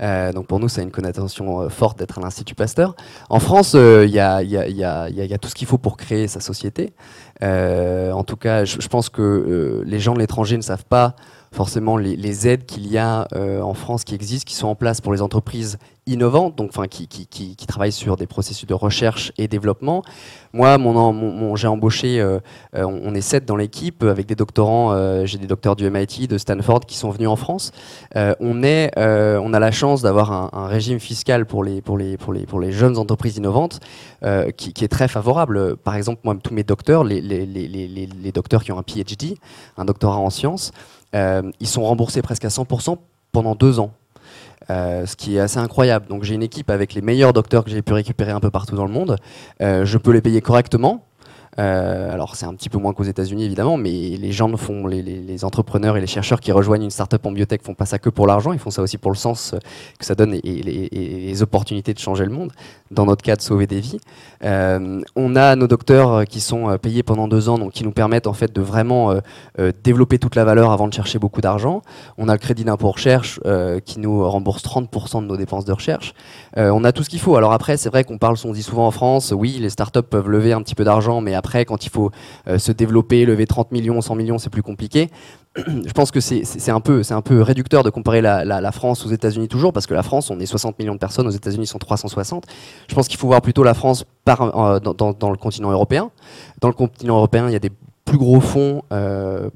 Euh, 0.01 0.33
donc 0.33 0.47
pour 0.47 0.61
nous, 0.61 0.69
ça 0.69 0.81
a 0.81 0.85
une 0.85 0.91
connotation 0.91 1.69
forte 1.71 1.99
d'être 1.99 2.19
à 2.19 2.21
l'Institut 2.21 2.55
Pasteur. 2.55 2.95
En 3.31 3.41
France, 3.41 3.75
il 3.75 4.11
y, 4.11 4.21
a, 4.21 5.39
tout 5.39 5.49
ce 5.49 5.55
qu'il 5.55 5.67
faut 5.67 5.79
pour 5.79 5.97
créer 5.97 6.29
sa 6.29 6.41
société. 6.41 6.93
en 7.43 8.25
tout 8.25 8.37
cas, 8.37 8.65
je 8.65 8.89
pense 8.89 9.09
que 9.09 9.83
les 9.87 10.01
gens 10.01 10.15
de 10.15 10.19
l'étranger 10.19 10.57
ne 10.57 10.63
savent 10.63 10.85
pas 10.85 11.15
forcément 11.53 11.97
les, 11.97 12.49
aides 12.49 12.67
qu'il 12.67 12.91
y 12.91 12.99
a 12.99 13.27
euh, 13.35 13.61
en 13.61 13.75
France 13.75 14.05
qui 14.05 14.15
existent, 14.15 14.49
qui 14.49 14.55
sont 14.55 14.69
en 14.69 14.75
place 14.75 15.01
pour 15.01 15.13
les 15.13 15.23
entreprises 15.23 15.79
innovantes, 16.07 16.57
donc 16.57 16.71
enfin 16.71 16.87
qui, 16.89 17.07
travaillent 17.67 17.93
sur 17.93 18.17
des 18.17 18.27
processus 18.27 18.67
de 18.67 18.75
recherche 18.75 19.33
et 19.37 19.47
développement. 19.47 20.03
Moi, 20.55 20.79
j'ai 21.57 21.67
embauché, 21.67 22.19
euh, 22.21 22.39
euh, 22.75 22.85
on 22.85 23.15
est 23.15 23.21
sept 23.21 23.45
dans 23.45 23.57
l'équipe 23.57 24.03
avec 24.03 24.27
des 24.27 24.35
doctorants. 24.35 25.25
j'ai 25.27 25.39
des 25.39 25.47
docteurs 25.47 25.77
du 25.77 25.89
MIT, 25.91 26.27
de 26.27 26.39
Stanford 26.39 26.81
qui 26.87 26.97
sont 26.97 27.11
venus 27.11 27.29
en 27.29 27.37
France. 27.37 27.73
on 28.15 28.63
a 28.63 29.59
la 29.59 29.71
chance 29.71 30.03
d'avoir 30.03 30.55
un, 30.55 30.67
régime 30.67 30.99
fiscal 30.99 31.45
pour 31.45 31.63
les 31.63 32.73
jeunes 32.73 32.97
entreprises 32.97 33.37
innovantes 33.37 33.81
qui, 34.57 34.85
est 34.85 34.89
très 34.89 35.09
favorable. 35.09 35.77
Par 35.77 35.95
exemple, 35.95 36.21
moi, 36.25 36.37
tous 36.43 36.55
mes 36.55 36.65
docteurs, 36.65 37.05
les 37.05 38.33
docteurs 38.33 38.65
qui 38.65 38.73
ont 38.73 38.79
un 38.79 38.83
PhD, 38.83 39.37
un 39.77 39.85
doctorat 39.85 40.19
en 40.19 40.31
sciences. 40.31 40.73
Euh, 41.15 41.43
ils 41.61 41.69
sont 41.69 41.83
remboursés 41.83 42.23
presque 42.23 42.45
à 42.45 42.49
100% 42.49 42.99
pendant 43.33 43.55
deux 43.55 43.79
ans. 43.79 43.93
Euh, 44.71 45.07
ce 45.07 45.17
qui 45.17 45.37
est 45.37 45.41
assez 45.41 45.59
incroyable. 45.59 46.07
Donc 46.09 46.25
j'ai 46.25 46.35
une 46.35 46.43
équipe 46.43 46.69
avec 46.69 46.93
les 46.93 47.01
meilleurs 47.01 47.33
docteurs 47.33 47.65
que 47.65 47.71
j'ai 47.71 47.81
pu 47.81 47.95
récupérer 47.95 48.33
un 48.33 48.41
peu 48.41 48.51
partout 48.51 48.77
dans 48.77 48.85
le 48.85 48.93
monde. 48.93 49.17
Euh, 49.63 49.87
je 49.87 49.97
peux 49.97 50.11
les 50.11 50.21
payer 50.21 50.43
correctement. 50.43 51.05
Euh, 51.59 52.13
alors 52.13 52.37
c'est 52.37 52.47
un 52.47 52.55
petit 52.55 52.69
peu 52.69 52.79
moins 52.79 52.93
qu'aux 52.93 53.05
États-Unis 53.05 53.45
évidemment, 53.45 53.77
mais 53.77 53.91
les 53.91 54.33
gens 54.33 54.55
font, 54.57 54.87
les, 54.87 55.45
entrepreneurs 55.45 55.97
et 55.97 56.01
les 56.01 56.07
chercheurs 56.07 56.41
qui 56.41 56.53
rejoignent 56.53 56.85
une 56.85 56.91
startup 56.91 57.25
en 57.25 57.33
biotech 57.33 57.63
font 57.63 57.75
pas 57.75 57.87
ça 57.87 57.99
que 57.99 58.11
pour 58.11 58.27
l'argent, 58.27 58.53
ils 58.53 58.59
font 58.59 58.71
ça 58.71 58.83
aussi 58.83 58.99
pour 58.99 59.11
le 59.11 59.17
sens 59.17 59.55
que 59.99 60.05
ça 60.05 60.15
donne 60.15 60.35
et, 60.35 60.41
les, 60.43 61.43
opportunités 61.43 61.95
de 61.95 61.99
changer 61.99 62.25
le 62.25 62.33
monde. 62.33 62.53
Dans 62.91 63.07
notre 63.07 63.23
cas, 63.23 63.37
de 63.37 63.43
sauver 63.43 63.67
des 63.67 63.81
vies. 63.81 64.01
Euh, 64.45 65.01
on 65.15 65.37
a 65.37 65.55
nos 65.55 65.69
docteurs 65.69 66.25
qui 66.25 66.41
sont 66.41 66.71
euh, 66.71 66.79
payés 66.79 67.03
pendant 67.03 67.29
deux 67.29 67.49
ans, 67.49 67.59
donc 67.59 67.73
qui 67.73 67.85
nous 67.85 67.93
permettent 67.93 68.27
en 68.27 68.33
fait 68.33 68.53
de 68.53 68.61
vraiment 68.61 69.15
développer 69.85 70.19
toute 70.19 70.35
la 70.35 70.45
valeur 70.45 70.71
avant 70.71 70.89
de 70.89 70.93
chercher 70.93 71.19
beaucoup 71.19 71.41
d'argent. 71.41 71.83
On 72.17 72.29
a 72.29 72.33
le 72.33 72.39
crédit 72.39 72.65
d'impôt 72.65 72.91
recherche 72.91 73.41
qui 73.85 74.01
nous 74.01 74.29
rembourse 74.29 74.63
30% 74.63 75.23
de 75.23 75.27
nos 75.27 75.37
dépenses 75.37 75.65
de 75.65 75.73
recherche. 75.73 76.15
on 76.57 76.85
a 76.85 76.93
tout 76.93 77.03
ce 77.03 77.11
qu'il 77.11 77.21
faut. 77.21 77.37
Alors 77.37 77.53
après, 77.53 77.77
c'est 77.77 77.89
vrai 77.89 78.05
qu'on 78.05 78.19
parle, 78.19 78.37
on 78.45 78.53
dit 78.53 78.63
souvent 78.63 78.87
en 78.87 78.91
France, 78.91 79.33
oui, 79.37 79.59
les 79.61 79.71
startups 79.71 80.03
peuvent 80.03 80.29
lever 80.29 80.53
un 80.53 80.63
petit 80.63 80.75
peu 80.75 80.85
d'argent, 80.85 81.21
mais 81.21 81.35
après 81.35 81.48
après, 81.49 81.65
quand 81.65 81.87
il 81.87 81.89
faut 81.89 82.11
euh, 82.47 82.59
se 82.59 82.73
développer, 82.73 83.25
lever 83.25 83.47
30 83.47 83.73
millions, 83.73 84.03
100 84.03 84.17
millions, 84.17 84.39
c'est 84.39 84.51
plus 84.51 84.63
compliqué. 84.63 85.09
Je 85.57 85.93
pense 85.93 86.11
que 86.11 86.21
c'est 86.21 86.71
un, 86.71 86.81
peu, 86.81 87.03
réducteur 87.41 87.83
de 87.85 87.89
comparer 87.89 88.21
la, 88.21 88.73
France 88.73 89.07
aux 89.07 89.09
États-Unis 89.09 89.49
toujours, 89.49 89.73
parce 89.73 89.87
que 89.87 89.95
la 89.95 90.03
France, 90.03 90.31
on 90.31 90.39
est 90.41 90.47
60 90.47 90.79
millions 90.79 90.93
de 90.93 90.99
personnes, 90.99 91.27
aux 91.27 91.31
États-Unis, 91.31 91.67
sont 91.67 91.79
360. 91.79 92.45
Je 92.87 92.95
pense 92.95 93.09
qu'il 93.09 93.19
faut 93.19 93.29
voir 93.29 93.41
plutôt 93.41 93.65
la 93.65 93.73
France 93.73 94.05
euh, 94.29 94.79
dans, 94.79 95.31
le 95.31 95.37
continent 95.39 95.71
européen. 95.71 96.11
Dans 96.61 96.69
le 96.69 96.75
continent 96.75 97.17
européen, 97.17 97.49
il 97.49 97.53
y 97.55 97.57
a 97.57 97.61
des 97.61 97.73
plus 98.05 98.19
gros 98.19 98.41
fonds, 98.41 98.83
euh, 98.93 99.49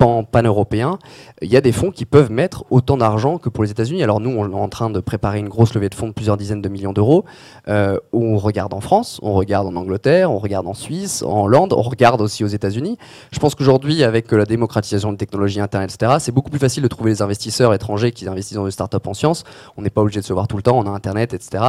pan-européen, 0.00 0.98
il 1.42 1.50
y 1.50 1.56
a 1.56 1.60
des 1.60 1.72
fonds 1.72 1.90
qui 1.90 2.06
peuvent 2.06 2.30
mettre 2.30 2.64
autant 2.70 2.96
d'argent 2.96 3.38
que 3.38 3.48
pour 3.48 3.62
les 3.64 3.70
États-Unis. 3.70 4.02
Alors 4.02 4.20
nous, 4.20 4.30
on 4.30 4.50
est 4.50 4.54
en 4.54 4.68
train 4.68 4.90
de 4.90 5.00
préparer 5.00 5.38
une 5.38 5.48
grosse 5.48 5.74
levée 5.74 5.88
de 5.88 5.94
fonds 5.94 6.08
de 6.08 6.12
plusieurs 6.12 6.36
dizaines 6.36 6.62
de 6.62 6.68
millions 6.68 6.92
d'euros. 6.92 7.24
Euh, 7.68 7.98
on 8.12 8.38
regarde 8.38 8.72
en 8.72 8.80
France, 8.80 9.20
on 9.22 9.34
regarde 9.34 9.66
en 9.66 9.76
Angleterre, 9.76 10.30
on 10.30 10.38
regarde 10.38 10.66
en 10.66 10.74
Suisse, 10.74 11.22
en 11.22 11.42
Hollande, 11.42 11.72
on 11.72 11.82
regarde 11.82 12.20
aussi 12.20 12.44
aux 12.44 12.48
États-Unis. 12.48 12.96
Je 13.32 13.38
pense 13.38 13.54
qu'aujourd'hui, 13.54 14.02
avec 14.02 14.32
la 14.32 14.46
démocratisation 14.46 15.12
de 15.12 15.18
technologies 15.18 15.60
Internet, 15.60 15.94
etc., 15.94 16.16
c'est 16.18 16.32
beaucoup 16.32 16.50
plus 16.50 16.58
facile 16.58 16.82
de 16.82 16.88
trouver 16.88 17.12
des 17.12 17.22
investisseurs 17.22 17.74
étrangers 17.74 18.12
qui 18.12 18.26
investissent 18.28 18.56
dans 18.56 18.64
des 18.64 18.70
startups 18.70 18.96
en 19.06 19.14
sciences. 19.14 19.44
On 19.76 19.82
n'est 19.82 19.90
pas 19.90 20.00
obligé 20.00 20.20
de 20.20 20.24
se 20.24 20.32
voir 20.32 20.48
tout 20.48 20.56
le 20.56 20.62
temps, 20.62 20.78
on 20.78 20.86
a 20.86 20.90
Internet, 20.90 21.34
etc. 21.34 21.64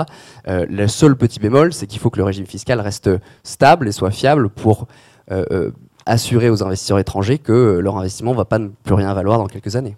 Euh, 0.48 0.66
le 0.70 0.88
seul 0.88 1.16
petit 1.16 1.40
bémol, 1.40 1.74
c'est 1.74 1.88
qu'il 1.88 2.00
faut 2.00 2.10
que 2.10 2.18
le 2.18 2.24
régime 2.24 2.46
fiscal 2.46 2.80
reste 2.80 3.10
stable 3.44 3.88
et 3.88 3.92
soit 3.92 4.12
fiable 4.12 4.50
pour 4.50 4.88
euh, 5.32 5.46
euh 5.52 5.72
assurer 6.12 6.50
aux 6.50 6.64
investisseurs 6.64 7.00
étrangers 7.00 7.38
que 7.38 7.52
euh, 7.52 7.80
leur 7.80 7.98
investissement 7.98 8.32
ne 8.32 8.38
va 8.38 8.46
pas 8.46 8.60
ne 8.60 8.68
plus 8.68 8.94
rien 8.94 9.14
valoir 9.14 9.38
dans 9.38 9.48
quelques 9.48 9.76
années. 9.76 9.96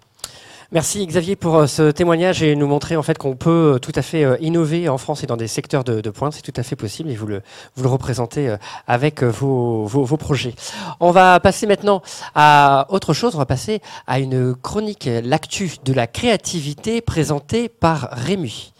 Merci 0.72 1.06
Xavier 1.06 1.36
pour 1.36 1.56
euh, 1.56 1.66
ce 1.66 1.90
témoignage 1.90 2.42
et 2.42 2.56
nous 2.56 2.66
montrer 2.66 2.96
en 2.96 3.02
fait 3.02 3.18
qu'on 3.18 3.36
peut 3.36 3.74
euh, 3.74 3.78
tout 3.78 3.92
à 3.94 4.02
fait 4.02 4.24
innover 4.40 4.88
en 4.88 4.96
France 4.96 5.22
et 5.22 5.26
dans 5.26 5.36
des 5.36 5.48
secteurs 5.48 5.84
de, 5.84 6.10
pointe, 6.10 6.32
c'est 6.32 6.42
tout 6.42 6.58
à 6.58 6.62
fait 6.62 6.76
possible 6.76 7.10
et 7.10 7.16
vous 7.16 7.26
le, 7.26 7.42
vous 7.76 7.82
le 7.82 7.88
représentez 7.88 8.54
avec 8.86 9.22
vos, 9.22 9.84
vos, 9.84 10.04
vos, 10.04 10.16
projets. 10.16 10.54
On 11.00 11.10
va 11.10 11.38
passer 11.40 11.66
maintenant 11.66 12.00
à 12.34 12.86
autre 12.90 13.12
chose, 13.12 13.34
on 13.34 13.38
va 13.38 13.46
passer 13.46 13.80
à 14.06 14.20
une 14.20 14.54
chronique, 14.54 15.08
l'actu 15.24 15.72
de 15.84 15.92
la 15.92 16.06
créativité 16.06 17.00
présentée 17.00 17.68
par 17.68 18.08
Rémi. 18.12 18.72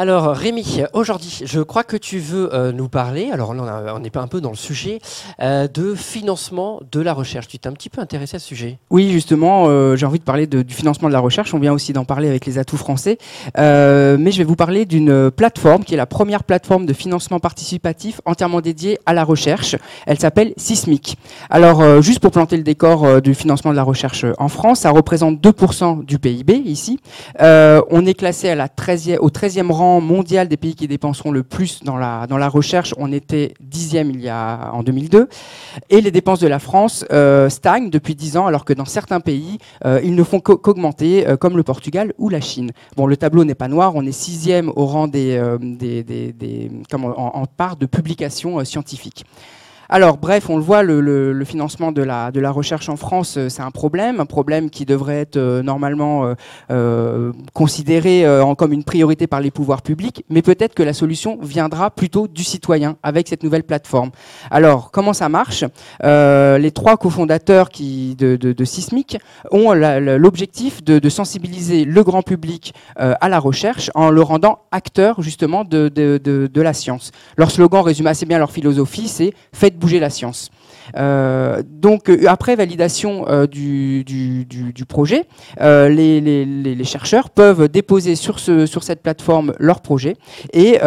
Alors 0.00 0.28
Rémi, 0.34 0.80
aujourd'hui, 0.94 1.42
je 1.44 1.60
crois 1.60 1.84
que 1.84 1.98
tu 1.98 2.20
veux 2.20 2.54
euh, 2.54 2.72
nous 2.72 2.88
parler, 2.88 3.28
alors 3.34 3.50
on, 3.50 4.02
est 4.02 4.08
pas 4.08 4.22
un 4.22 4.28
peu 4.28 4.40
dans 4.40 4.48
le 4.48 4.56
sujet, 4.56 4.98
euh, 5.42 5.68
de 5.68 5.94
financement 5.94 6.80
de 6.90 7.00
la 7.02 7.12
recherche. 7.12 7.48
Tu 7.48 7.58
t'es 7.58 7.68
un 7.68 7.74
petit 7.74 7.90
peu 7.90 8.00
intéressé 8.00 8.36
à 8.36 8.38
ce 8.38 8.46
sujet? 8.46 8.78
Oui, 8.88 9.10
justement, 9.12 9.66
euh, 9.68 9.96
j'ai 9.96 10.06
envie 10.06 10.18
de 10.18 10.24
parler 10.24 10.46
du 10.46 10.72
financement 10.72 11.08
de 11.08 11.12
la 11.12 11.20
recherche. 11.20 11.52
On 11.52 11.58
vient 11.58 11.74
aussi 11.74 11.92
d'en 11.92 12.06
parler 12.06 12.28
avec 12.28 12.46
les 12.46 12.56
atouts 12.56 12.78
français. 12.78 13.18
mais 13.58 14.32
je 14.32 14.38
vais 14.38 14.44
vous 14.44 14.56
parler 14.56 14.86
d'une 14.86 15.30
plateforme 15.30 15.84
qui 15.84 15.92
est 15.92 15.98
la 15.98 16.06
première 16.06 16.44
plateforme 16.44 16.86
de 16.86 16.94
financement 16.94 17.38
participatif 17.38 18.22
entièrement 18.24 18.62
dédiée 18.62 18.98
à 19.04 19.12
la 19.12 19.22
recherche. 19.22 19.76
Elle 20.06 20.18
s'appelle 20.18 20.54
Sismic. 20.56 21.18
Alors, 21.50 22.00
juste 22.00 22.20
pour 22.20 22.30
planter 22.30 22.56
le 22.56 22.62
décor 22.62 23.20
du 23.20 23.34
financement 23.34 23.70
de 23.70 23.76
la 23.76 23.82
recherche 23.82 24.24
en 24.38 24.48
France, 24.48 24.80
ça 24.80 24.92
représente 24.92 25.42
2% 25.42 26.06
du 26.06 26.18
PIB 26.18 26.54
ici. 26.64 27.00
on 27.38 28.06
est 28.06 28.14
classé 28.14 28.48
à 28.48 28.54
la 28.54 28.68
13e, 28.68 29.18
au 29.18 29.28
13e 29.28 29.70
rang 29.70 29.89
mondial 29.98 30.46
des 30.46 30.56
pays 30.56 30.76
qui 30.76 30.86
dépenseront 30.86 31.32
le 31.32 31.42
plus 31.42 31.82
dans 31.82 31.96
la, 31.96 32.48
recherche, 32.48 32.94
on 32.98 33.10
était 33.10 33.54
dixième 33.60 34.10
il 34.10 34.20
y 34.20 34.28
a, 34.28 34.70
en 34.72 34.84
2002. 34.84 35.28
Et 35.88 36.00
les 36.00 36.12
dépenses 36.12 36.38
de 36.38 36.46
la 36.46 36.60
France 36.60 37.04
euh, 37.10 37.48
stagnent 37.48 37.90
depuis 37.90 38.14
dix 38.14 38.36
ans, 38.36 38.46
alors 38.46 38.64
que 38.64 38.72
dans 38.72 38.84
certains 38.84 39.20
pays, 39.20 39.58
euh, 39.84 40.00
ils 40.04 40.14
ne 40.14 40.22
font 40.22 40.38
qu'augmenter, 40.38 41.26
euh, 41.26 41.36
comme 41.36 41.56
le 41.56 41.64
Portugal 41.64 42.12
ou 42.18 42.28
la 42.28 42.40
Chine. 42.40 42.70
Bon, 42.96 43.06
le 43.06 43.16
tableau 43.16 43.44
n'est 43.44 43.56
pas 43.56 43.68
noir, 43.68 43.96
on 43.96 44.06
est 44.06 44.12
sixième 44.12 44.70
au 44.76 44.86
rang 44.86 45.08
des, 45.08 45.40
des, 45.60 46.70
en, 46.92 47.46
part 47.46 47.76
de 47.76 47.86
publications 47.86 48.64
scientifiques. 48.64 49.24
Alors, 49.92 50.18
bref, 50.18 50.48
on 50.48 50.56
le 50.56 50.62
voit, 50.62 50.84
le, 50.84 51.44
financement 51.44 51.90
de 51.90 52.02
la, 52.02 52.30
recherche 52.52 52.88
en 52.88 52.94
France, 52.94 53.36
euh, 53.36 53.48
c'est 53.48 53.62
un 53.62 53.72
problème, 53.72 54.20
un 54.20 54.26
problème 54.26 54.70
qui 54.70 54.84
devrait 54.84 55.18
être 55.18 55.36
euh, 55.36 55.64
normalement 55.64 56.32
euh, 56.70 57.32
considéré 57.54 58.24
comme 58.56 58.72
une 58.72 58.84
priorité 58.84 59.26
par 59.26 59.40
les 59.40 59.50
pouvoirs 59.50 59.82
publics, 59.82 60.24
mais 60.28 60.42
peut-être 60.42 60.74
que 60.74 60.84
la 60.84 60.92
solution 60.92 61.40
viendra 61.42 61.90
plutôt 61.90 62.28
du 62.28 62.44
citoyen 62.44 62.98
avec 63.02 63.26
cette 63.26 63.42
nouvelle 63.42 63.64
plateforme. 63.64 64.10
Alors, 64.52 64.92
comment 64.92 65.12
ça 65.12 65.28
marche? 65.28 65.64
Les 66.02 66.70
trois 66.72 66.96
cofondateurs 66.96 67.68
qui, 67.68 68.14
de, 68.14 68.64
Sismic 68.64 69.18
ont 69.50 69.72
l'objectif 69.72 70.84
de, 70.84 71.08
sensibiliser 71.08 71.84
le 71.84 72.04
grand 72.04 72.22
public 72.22 72.74
à 72.96 73.28
la 73.28 73.38
recherche 73.40 73.90
en 73.94 74.10
le 74.10 74.22
rendant 74.22 74.60
acteur 74.70 75.20
justement 75.22 75.64
de, 75.64 76.60
la 76.60 76.72
science. 76.72 77.10
Leur 77.36 77.50
slogan 77.50 77.82
résume 77.82 78.06
assez 78.06 78.26
bien 78.26 78.38
leur 78.38 78.52
philosophie, 78.52 79.08
c'est 79.08 79.34
bouger 79.80 79.98
la 79.98 80.10
science. 80.10 80.50
Donc 80.94 82.10
après 82.26 82.56
validation 82.56 83.26
du, 83.50 84.04
du, 84.04 84.44
du, 84.44 84.84
projet, 84.84 85.26
les, 85.58 86.20
les, 86.20 86.44
les, 86.44 86.84
chercheurs 86.84 87.30
peuvent 87.30 87.68
déposer 87.68 88.14
sur, 88.14 88.38
ce, 88.38 88.66
sur 88.66 88.82
cette 88.82 89.02
plateforme 89.02 89.54
leur 89.58 89.80
projet 89.80 90.16
et 90.52 90.78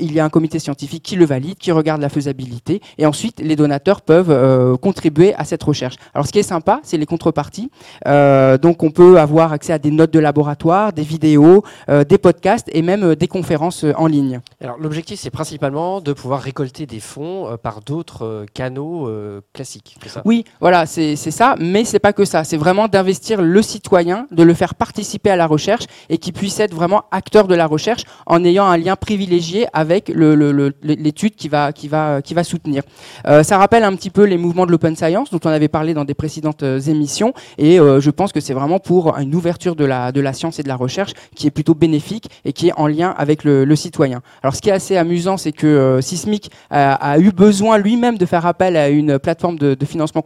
il 0.00 0.12
y 0.12 0.20
a 0.20 0.24
un 0.24 0.28
comité 0.28 0.58
scientifique 0.58 1.02
qui 1.02 1.16
le 1.16 1.24
valide, 1.24 1.58
qui 1.58 1.72
regarde 1.72 2.00
la 2.00 2.08
faisabilité 2.08 2.80
et 2.98 3.06
ensuite 3.06 3.40
les 3.40 3.56
donateurs 3.56 4.02
peuvent 4.02 4.76
contribuer 4.78 5.34
à 5.34 5.44
cette 5.44 5.62
recherche. 5.62 5.96
Alors 6.14 6.26
ce 6.26 6.32
qui 6.32 6.38
est 6.38 6.42
sympa, 6.42 6.80
c'est 6.82 6.98
les 6.98 7.06
contreparties. 7.06 7.70
donc 8.04 8.82
on 8.82 8.90
peut 8.90 9.18
avoir 9.18 9.52
accès 9.52 9.72
à 9.72 9.78
des 9.78 9.90
notes 9.90 10.12
de 10.12 10.18
laboratoire, 10.18 10.92
des 10.92 11.02
vidéos, 11.02 11.62
des 11.88 12.18
podcasts 12.18 12.68
et 12.72 12.82
même 12.82 13.14
des 13.14 13.28
conférences 13.28 13.84
en 13.96 14.06
ligne. 14.06 14.40
Alors 14.62 14.78
l'objectif 14.78 15.20
c'est 15.20 15.30
principalement 15.30 16.00
de 16.00 16.12
pouvoir 16.12 16.40
récolter 16.40 16.86
des 16.86 17.00
fonds 17.00 17.56
par 17.62 17.80
d'autres 17.80 18.46
canaux 18.54 19.08
classiques. 19.52 19.96
Ça? 20.06 20.22
Oui, 20.24 20.44
voilà, 20.60 20.86
c'est 20.86 21.16
ça, 21.16 21.54
mais 21.58 21.84
c'est 21.84 21.98
pas 21.98 22.12
que 22.12 22.24
ça. 22.24 22.44
C'est 22.44 22.56
vraiment 22.56 22.88
d'investir 22.88 23.42
le 23.42 23.62
citoyen, 23.62 24.26
de 24.30 24.42
le 24.42 24.54
faire 24.54 24.74
participer 24.74 25.30
à 25.30 25.36
la 25.36 25.46
recherche 25.46 25.84
et 26.08 26.18
qu'il 26.18 26.32
puisse 26.32 26.60
être 26.60 26.74
vraiment 26.74 27.04
acteur 27.10 27.46
de 27.48 27.54
la 27.54 27.66
recherche 27.66 28.02
en 28.26 28.44
ayant 28.44 28.66
un 28.66 28.76
lien 28.76 28.96
privilégié 28.96 29.66
avec 29.72 30.08
l'étude 30.08 31.34
qui 31.34 31.48
va, 31.48 31.72
qui, 31.72 31.88
va, 31.88 32.22
qui 32.22 32.34
va 32.34 32.44
soutenir. 32.44 32.82
Euh, 33.26 33.42
ça 33.42 33.58
rappelle 33.58 33.84
un 33.84 33.94
petit 33.94 34.10
peu 34.10 34.24
les 34.24 34.38
mouvements 34.38 34.66
de 34.66 34.70
l'open 34.70 34.96
science 34.96 35.30
dont 35.30 35.40
on 35.44 35.50
avait 35.50 35.68
parlé 35.68 35.94
dans 35.94 36.04
des 36.04 36.14
précédentes 36.14 36.62
euh, 36.62 36.80
émissions 36.80 37.32
et 37.56 37.78
euh, 37.80 38.00
je 38.00 38.10
pense 38.10 38.32
que 38.32 38.40
c'est 38.40 38.54
vraiment 38.54 38.78
pour 38.78 39.16
une 39.18 39.34
ouverture 39.34 39.76
de 39.76 39.84
la 39.84 40.32
science 40.32 40.58
et 40.58 40.62
de 40.62 40.68
la 40.68 40.76
recherche 40.76 41.12
qui 41.34 41.46
est 41.46 41.50
plutôt 41.50 41.74
bénéfique 41.74 42.28
et 42.44 42.52
qui 42.52 42.68
est 42.68 42.72
en 42.76 42.86
lien 42.86 43.14
avec 43.16 43.44
le, 43.44 43.76
citoyen. 43.76 44.22
Alors 44.42 44.56
ce 44.56 44.60
qui 44.60 44.70
est 44.70 44.72
assez 44.72 44.96
amusant, 44.96 45.36
c'est 45.36 45.52
que 45.52 46.00
Sismic 46.02 46.50
a, 46.70 47.18
eu 47.18 47.30
besoin 47.30 47.78
lui-même 47.78 48.18
de 48.18 48.26
faire 48.26 48.44
appel 48.44 48.76
à 48.76 48.88
une 48.88 49.18
plateforme 49.28 49.58
de, 49.58 49.76
financement 49.84 50.22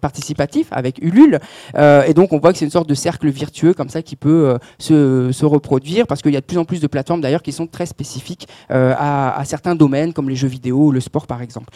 participatif 0.00 0.68
avec 0.70 0.98
Ulule 1.02 1.38
et 1.76 2.14
donc 2.14 2.32
on 2.32 2.38
voit 2.38 2.52
que 2.52 2.58
c'est 2.58 2.64
une 2.64 2.70
sorte 2.70 2.88
de 2.88 2.94
cercle 2.94 3.28
virtueux 3.28 3.74
comme 3.74 3.88
ça 3.88 4.02
qui 4.02 4.16
peut 4.16 4.58
se, 4.78 5.30
se 5.32 5.46
reproduire 5.46 6.06
parce 6.06 6.22
qu'il 6.22 6.32
y 6.32 6.36
a 6.36 6.40
de 6.40 6.46
plus 6.46 6.58
en 6.58 6.64
plus 6.64 6.80
de 6.80 6.86
plateformes 6.86 7.20
d'ailleurs 7.20 7.42
qui 7.42 7.52
sont 7.52 7.66
très 7.66 7.86
spécifiques 7.86 8.48
à 8.68 9.42
certains 9.44 9.74
domaines 9.74 10.12
comme 10.12 10.28
les 10.28 10.36
jeux 10.36 10.48
vidéo 10.48 10.86
ou 10.86 10.92
le 10.92 11.00
sport 11.00 11.26
par 11.26 11.42
exemple. 11.42 11.70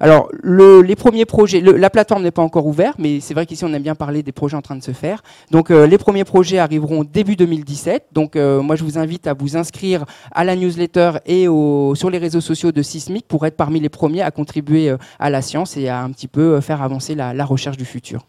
Alors, 0.00 0.28
le, 0.42 0.82
les 0.82 0.96
premiers 0.96 1.24
projets, 1.24 1.60
la 1.60 1.90
plateforme 1.90 2.22
n'est 2.22 2.30
pas 2.30 2.42
encore 2.42 2.66
ouverte, 2.66 2.96
mais 2.98 3.20
c'est 3.20 3.34
vrai 3.34 3.46
qu'ici 3.46 3.64
on 3.64 3.72
aime 3.72 3.82
bien 3.82 3.94
parler 3.94 4.22
des 4.22 4.32
projets 4.32 4.56
en 4.56 4.62
train 4.62 4.76
de 4.76 4.82
se 4.82 4.92
faire. 4.92 5.22
Donc, 5.50 5.70
euh, 5.70 5.86
les 5.86 5.98
premiers 5.98 6.24
projets 6.24 6.58
arriveront 6.58 7.04
début 7.04 7.36
2017. 7.36 8.08
Donc, 8.12 8.36
euh, 8.36 8.60
moi, 8.60 8.76
je 8.76 8.84
vous 8.84 8.98
invite 8.98 9.26
à 9.26 9.34
vous 9.34 9.56
inscrire 9.56 10.04
à 10.32 10.44
la 10.44 10.56
newsletter 10.56 11.12
et 11.24 11.48
au, 11.48 11.94
sur 11.94 12.10
les 12.10 12.18
réseaux 12.18 12.40
sociaux 12.40 12.72
de 12.72 12.82
Sismic 12.82 13.26
pour 13.26 13.46
être 13.46 13.56
parmi 13.56 13.80
les 13.80 13.88
premiers 13.88 14.22
à 14.22 14.30
contribuer 14.30 14.90
euh, 14.90 14.96
à 15.18 15.30
la 15.30 15.42
science 15.42 15.76
et 15.76 15.88
à 15.88 16.02
un 16.02 16.10
petit 16.10 16.28
peu 16.28 16.60
faire 16.60 16.82
avancer 16.82 17.14
la, 17.14 17.34
la 17.34 17.44
recherche 17.44 17.76
du 17.76 17.84
futur. 17.84 18.26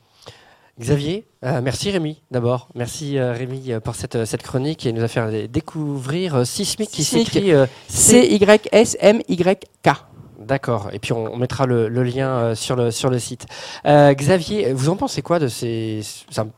Xavier, 0.79 1.25
merci 1.41 1.89
Rémi 1.89 2.21
d'abord. 2.29 2.69
Merci 2.75 3.19
Rémi 3.19 3.71
pour 3.83 3.95
cette, 3.95 4.25
cette, 4.25 4.43
chronique 4.43 4.85
et 4.85 4.93
nous 4.93 5.01
a 5.01 5.07
fait 5.07 5.47
découvrir 5.47 6.45
Sismic 6.45 6.91
qui 6.91 7.03
s'écrit 7.03 7.51
C-Y-S-M-Y-K. 7.87 9.89
D'accord. 10.37 10.89
Et 10.93 10.99
puis 10.99 11.13
on, 11.13 11.35
mettra 11.35 11.65
le, 11.65 11.87
lien 11.87 12.29
euh, 12.29 12.55
sur, 12.55 12.75
le, 12.75 12.91
site. 13.19 13.47
Euh, 13.87 14.13
Xavier, 14.13 14.71
vous 14.71 14.89
en 14.89 14.95
pensez 14.95 15.23
quoi 15.23 15.39
de 15.39 15.47
ces 15.47 16.01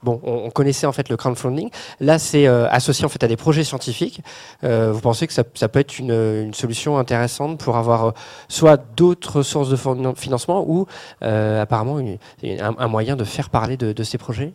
Bon, 0.03 0.19
on, 0.23 0.49
connaissait 0.49 0.85
en 0.85 0.91
fait 0.91 1.07
le 1.07 1.15
crowdfunding. 1.15 1.69
Là, 2.01 2.19
c'est 2.19 2.45
euh, 2.45 2.67
associé 2.69 3.05
en 3.05 3.09
fait 3.09 3.23
à 3.23 3.27
des 3.27 3.37
projets 3.37 3.63
scientifiques. 3.63 4.21
vous 4.63 4.99
pensez 4.99 5.27
que 5.27 5.33
ça, 5.33 5.43
peut 5.43 5.79
être 5.79 5.97
une, 5.97 6.53
solution 6.53 6.97
intéressante 6.97 7.59
pour 7.59 7.77
avoir 7.77 8.13
soit 8.49 8.77
d'autres 8.97 9.43
sources 9.43 9.69
de 9.69 9.77
financement 10.15 10.65
ou 10.67 10.85
apparemment 11.21 11.99
un, 12.43 12.87
moyen 12.87 13.15
de 13.15 13.23
faire 13.23 13.49
parler 13.49 13.77
de 13.77 14.03
ces 14.03 14.17
projets? 14.17 14.53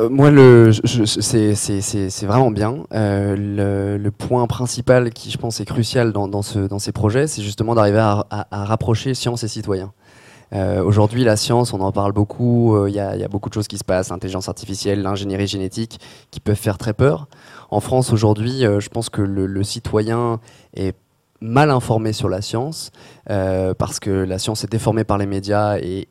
Euh, 0.00 0.08
moi, 0.08 0.30
c'est 0.84 2.26
vraiment 2.26 2.50
bien. 2.50 2.84
Euh, 2.94 3.98
le, 3.98 4.10
point 4.10 4.46
principal 4.46 5.10
qui, 5.10 5.30
je 5.30 5.38
pense, 5.38 5.60
est 5.60 5.64
crucial 5.64 6.12
dans, 6.12 6.28
dans, 6.28 6.42
ce, 6.42 6.60
dans 6.60 6.78
ces 6.78 6.92
projets, 6.92 7.26
c'est 7.26 7.42
justement 7.42 7.74
d'arriver 7.74 7.98
à, 7.98 8.46
rapprocher 8.50 9.14
science 9.14 9.44
et 9.44 9.48
citoyens. 9.48 9.92
Euh, 10.54 10.82
Aujourd'hui, 10.82 11.24
la 11.24 11.36
science, 11.36 11.72
on 11.72 11.80
en 11.80 11.92
parle 11.92 12.12
beaucoup. 12.12 12.86
Il 12.86 12.94
y, 12.94 13.00
a, 13.00 13.28
beaucoup 13.28 13.48
de 13.48 13.54
choses 13.54 13.68
qui 13.68 13.78
se 13.78 13.84
passent, 13.84 14.10
l'intelligence 14.10 14.48
artificielle, 14.48 15.02
l'ingénierie 15.02 15.46
génétique, 15.46 16.00
qui 16.30 16.40
peuvent 16.40 16.56
faire 16.56 16.78
très 16.78 16.94
peur. 16.94 17.28
En 17.70 17.80
France, 17.80 18.12
aujourd'hui, 18.12 18.60
je 18.60 18.88
pense 18.88 19.10
que 19.10 19.22
le 19.22 19.62
citoyen 19.62 20.40
est 20.74 20.96
mal 21.42 21.70
informé 21.70 22.12
sur 22.12 22.28
la 22.28 22.40
science, 22.40 22.92
euh, 23.30 23.74
parce 23.74 24.00
que 24.00 24.10
la 24.10 24.38
science 24.38 24.64
est 24.64 24.70
déformée 24.70 25.04
par 25.04 25.18
les 25.18 25.26
médias 25.26 25.76
et, 25.78 26.06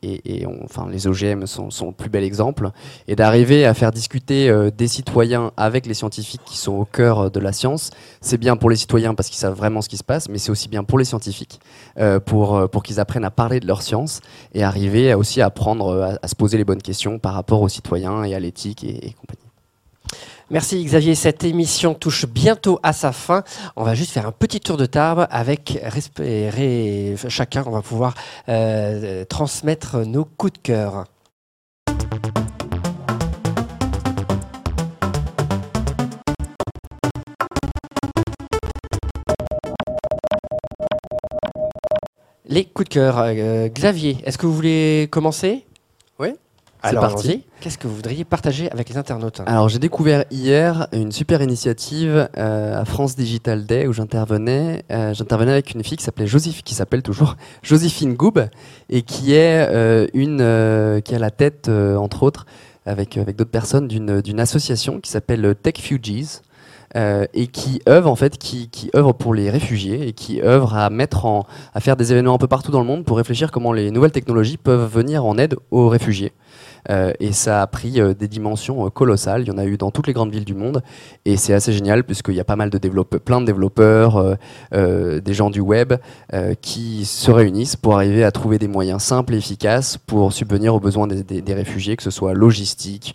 enfin, 0.64 0.86
les 0.90 1.06
OGM 1.06 1.46
sont, 1.46 1.68
le 1.86 1.92
plus 1.92 2.10
bel 2.10 2.22
exemple, 2.22 2.70
et 3.08 3.16
d'arriver 3.16 3.64
à 3.64 3.74
faire 3.74 3.90
discuter 3.90 4.48
euh, 4.48 4.70
des 4.70 4.86
citoyens 4.86 5.50
avec 5.56 5.86
les 5.86 5.94
scientifiques 5.94 6.42
qui 6.44 6.58
sont 6.58 6.72
au 6.72 6.84
cœur 6.84 7.30
de 7.30 7.40
la 7.40 7.52
science, 7.52 7.90
c'est 8.20 8.38
bien 8.38 8.56
pour 8.56 8.70
les 8.70 8.76
citoyens 8.76 9.14
parce 9.14 9.28
qu'ils 9.28 9.38
savent 9.38 9.56
vraiment 9.56 9.80
ce 9.80 9.88
qui 9.88 9.96
se 9.96 10.04
passe, 10.04 10.28
mais 10.28 10.38
c'est 10.38 10.50
aussi 10.50 10.68
bien 10.68 10.84
pour 10.84 10.98
les 10.98 11.04
scientifiques, 11.04 11.60
euh, 11.98 12.20
pour, 12.20 12.68
pour 12.70 12.82
qu'ils 12.82 13.00
apprennent 13.00 13.24
à 13.24 13.30
parler 13.30 13.60
de 13.60 13.66
leur 13.66 13.82
science 13.82 14.20
et 14.54 14.62
arriver 14.62 15.14
aussi 15.14 15.40
à 15.40 15.46
apprendre 15.46 16.18
à, 16.22 16.28
se 16.28 16.34
poser 16.34 16.58
les 16.58 16.64
bonnes 16.64 16.82
questions 16.82 17.18
par 17.18 17.34
rapport 17.34 17.62
aux 17.62 17.68
citoyens 17.68 18.24
et 18.24 18.34
à 18.34 18.40
l'éthique 18.40 18.84
et 18.84 19.14
compagnie. 19.20 19.51
Merci 20.50 20.84
Xavier. 20.84 21.14
Cette 21.14 21.44
émission 21.44 21.94
touche 21.94 22.26
bientôt 22.26 22.78
à 22.82 22.92
sa 22.92 23.12
fin. 23.12 23.42
On 23.76 23.84
va 23.84 23.94
juste 23.94 24.12
faire 24.12 24.26
un 24.26 24.32
petit 24.32 24.60
tour 24.60 24.76
de 24.76 24.86
table 24.86 25.26
avec 25.30 25.78
chacun. 27.28 27.64
On 27.66 27.70
va 27.70 27.82
pouvoir 27.82 28.14
euh, 28.48 29.24
transmettre 29.24 29.98
nos 30.04 30.24
coups 30.24 30.52
de 30.52 30.58
cœur. 30.58 31.04
Les 42.44 42.66
coups 42.66 42.90
de 42.90 42.92
cœur. 42.92 43.18
Euh, 43.18 43.68
Xavier, 43.68 44.18
est-ce 44.24 44.36
que 44.36 44.44
vous 44.44 44.54
voulez 44.54 45.08
commencer? 45.10 45.64
Alors, 46.82 47.02
parti. 47.02 47.44
Qu'est-ce 47.60 47.78
que 47.78 47.86
vous 47.86 47.94
voudriez 47.94 48.24
partager 48.24 48.70
avec 48.72 48.88
les 48.88 48.96
internautes 48.96 49.40
Alors, 49.46 49.68
j'ai 49.68 49.78
découvert 49.78 50.24
hier 50.32 50.88
une 50.92 51.12
super 51.12 51.40
initiative 51.40 52.28
euh, 52.36 52.80
à 52.80 52.84
France 52.84 53.14
Digital 53.14 53.66
Day 53.66 53.86
où 53.86 53.92
j'intervenais. 53.92 54.82
Euh, 54.90 55.14
j'intervenais 55.14 55.52
avec 55.52 55.72
une 55.74 55.84
fille 55.84 55.96
qui 55.96 56.02
s'appelait 56.02 56.26
Joséphine, 56.26 56.62
qui 56.64 56.74
s'appelle 56.74 57.02
toujours 57.02 57.36
Joséphine 57.62 58.14
Goub, 58.14 58.40
et 58.90 59.02
qui 59.02 59.32
est 59.32 59.64
euh, 59.70 60.08
une 60.12 60.38
qui 61.04 61.14
a 61.14 61.18
la 61.20 61.30
tête, 61.30 61.68
entre 61.68 62.24
autres, 62.24 62.46
avec 62.84 63.16
avec 63.16 63.36
d'autres 63.36 63.50
personnes, 63.50 63.86
d'une 63.86 64.40
association 64.40 65.00
qui 65.00 65.10
s'appelle 65.10 65.54
Tech 65.62 65.74
Fugees. 65.78 66.42
et 66.96 67.46
qui 67.46 67.80
œuvre 67.88 68.10
en 68.10 68.16
fait, 68.16 68.38
qui, 68.38 68.68
qui, 68.70 68.90
œuvre 68.96 69.12
pour 69.12 69.34
les 69.34 69.50
réfugiés 69.50 70.08
et 70.08 70.12
qui 70.12 70.42
œuvre 70.42 70.74
à 70.74 70.90
mettre 70.90 71.26
en, 71.26 71.46
à 71.74 71.80
faire 71.80 71.96
des 71.96 72.10
événements 72.10 72.34
un 72.34 72.38
peu 72.38 72.48
partout 72.48 72.72
dans 72.72 72.80
le 72.80 72.86
monde 72.86 73.04
pour 73.04 73.16
réfléchir 73.16 73.52
comment 73.52 73.72
les 73.72 73.92
nouvelles 73.92 74.10
technologies 74.10 74.56
peuvent 74.56 74.92
venir 74.92 75.24
en 75.24 75.38
aide 75.38 75.54
aux 75.70 75.88
réfugiés. 75.88 76.32
Euh, 76.90 77.12
et 77.20 77.32
ça 77.32 77.62
a 77.62 77.66
pris 77.66 78.00
euh, 78.00 78.14
des 78.14 78.28
dimensions 78.28 78.86
euh, 78.86 78.90
colossales. 78.90 79.42
Il 79.42 79.48
y 79.48 79.50
en 79.50 79.58
a 79.58 79.64
eu 79.64 79.76
dans 79.76 79.90
toutes 79.90 80.06
les 80.06 80.12
grandes 80.12 80.32
villes 80.32 80.44
du 80.44 80.54
monde. 80.54 80.82
Et 81.24 81.36
c'est 81.36 81.54
assez 81.54 81.72
génial 81.72 82.04
puisqu'il 82.04 82.34
y 82.34 82.40
a 82.40 82.44
pas 82.44 82.56
mal 82.56 82.70
de 82.70 82.78
développeurs, 82.78 83.20
plein 83.20 83.40
de 83.40 83.46
développeurs, 83.46 84.36
des 84.72 85.34
gens 85.34 85.50
du 85.50 85.60
web 85.60 85.94
qui 86.60 87.04
se 87.04 87.30
réunissent 87.30 87.76
pour 87.76 87.94
arriver 87.94 88.24
à 88.24 88.30
trouver 88.30 88.58
des 88.58 88.68
moyens 88.68 89.02
simples 89.02 89.34
et 89.34 89.36
efficaces 89.36 89.98
pour 89.98 90.32
subvenir 90.32 90.74
aux 90.74 90.80
besoins 90.80 91.06
des, 91.06 91.54
réfugiés, 91.54 91.96
que 91.96 92.02
ce 92.02 92.10
soit 92.10 92.34
logistique, 92.34 93.14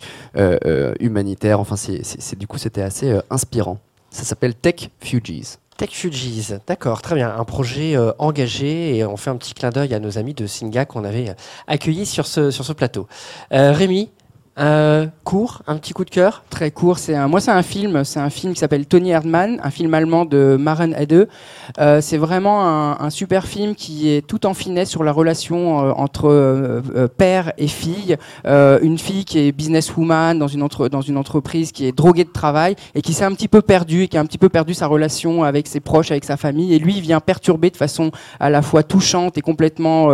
humanitaire. 1.00 1.60
Enfin, 1.60 1.76
c'est, 1.76 2.38
du 2.38 2.46
coup, 2.46 2.58
c'était 2.58 2.82
assez 2.82 3.18
inspirant. 3.30 3.78
Ça 4.10 4.24
s'appelle 4.24 4.54
Tech 4.54 4.90
Fugees. 5.00 5.58
Tech 5.78 5.90
Fugees, 5.92 6.58
d'accord, 6.66 7.02
très 7.02 7.14
bien. 7.14 7.32
Un 7.38 7.44
projet 7.44 7.96
euh, 7.96 8.10
engagé 8.18 8.96
et 8.96 9.04
on 9.04 9.16
fait 9.16 9.30
un 9.30 9.36
petit 9.36 9.54
clin 9.54 9.70
d'œil 9.70 9.94
à 9.94 10.00
nos 10.00 10.18
amis 10.18 10.34
de 10.34 10.44
Singa 10.44 10.84
qu'on 10.86 11.04
avait 11.04 11.36
accueillis 11.68 12.04
sur 12.04 12.26
ce, 12.26 12.50
sur 12.50 12.64
ce 12.64 12.72
plateau. 12.72 13.06
Euh, 13.52 13.70
Rémi, 13.70 14.10
euh, 14.58 15.06
court, 15.24 15.62
un 15.66 15.76
petit 15.76 15.92
coup 15.92 16.04
de 16.04 16.10
cœur 16.10 16.42
Très 16.50 16.70
court. 16.70 16.98
C'est 16.98 17.14
un, 17.14 17.28
moi, 17.28 17.40
c'est 17.40 17.50
un 17.50 17.62
film. 17.62 18.04
C'est 18.04 18.18
un 18.18 18.30
film 18.30 18.54
qui 18.54 18.60
s'appelle 18.60 18.86
Tony 18.86 19.10
Erdmann, 19.10 19.60
un 19.62 19.70
film 19.70 19.94
allemand 19.94 20.24
de 20.24 20.56
Maren 20.58 20.94
Hede. 20.98 21.28
Euh, 21.78 22.00
c'est 22.00 22.16
vraiment 22.16 22.66
un, 23.00 23.10
super 23.10 23.46
film 23.46 23.74
qui 23.74 24.10
est 24.10 24.26
tout 24.26 24.46
en 24.46 24.54
finesse 24.54 24.90
sur 24.90 25.04
la 25.04 25.12
relation 25.12 25.80
euh, 25.80 25.92
entre 25.92 26.28
euh, 26.28 27.08
père 27.08 27.52
et 27.58 27.68
fille. 27.68 28.16
une 28.44 28.98
fille 28.98 29.24
qui 29.24 29.38
est 29.38 29.52
businesswoman 29.52 30.38
dans 30.38 30.48
une, 30.48 30.62
entre, 30.62 30.88
dans 30.88 31.00
une 31.00 31.16
entreprise 31.16 31.72
qui 31.72 31.86
est 31.86 31.92
droguée 31.92 32.24
de 32.24 32.30
travail 32.32 32.74
et 32.94 33.02
qui 33.02 33.12
s'est 33.12 33.24
un 33.24 33.32
petit 33.32 33.48
peu 33.48 33.62
perdue 33.62 34.02
et 34.02 34.08
qui 34.08 34.18
a 34.18 34.20
un 34.20 34.26
petit 34.26 34.38
peu 34.38 34.48
perdu 34.48 34.74
sa 34.74 34.86
relation 34.86 35.44
avec 35.44 35.66
ses 35.66 35.80
proches, 35.80 36.10
avec 36.10 36.24
sa 36.24 36.36
famille. 36.36 36.74
Et 36.74 36.78
lui, 36.78 36.96
il 36.96 37.02
vient 37.02 37.20
perturber 37.20 37.70
de 37.70 37.76
façon 37.76 38.10
à 38.40 38.50
la 38.50 38.62
fois 38.62 38.82
touchante 38.82 39.38
et 39.38 39.40
complètement 39.40 40.08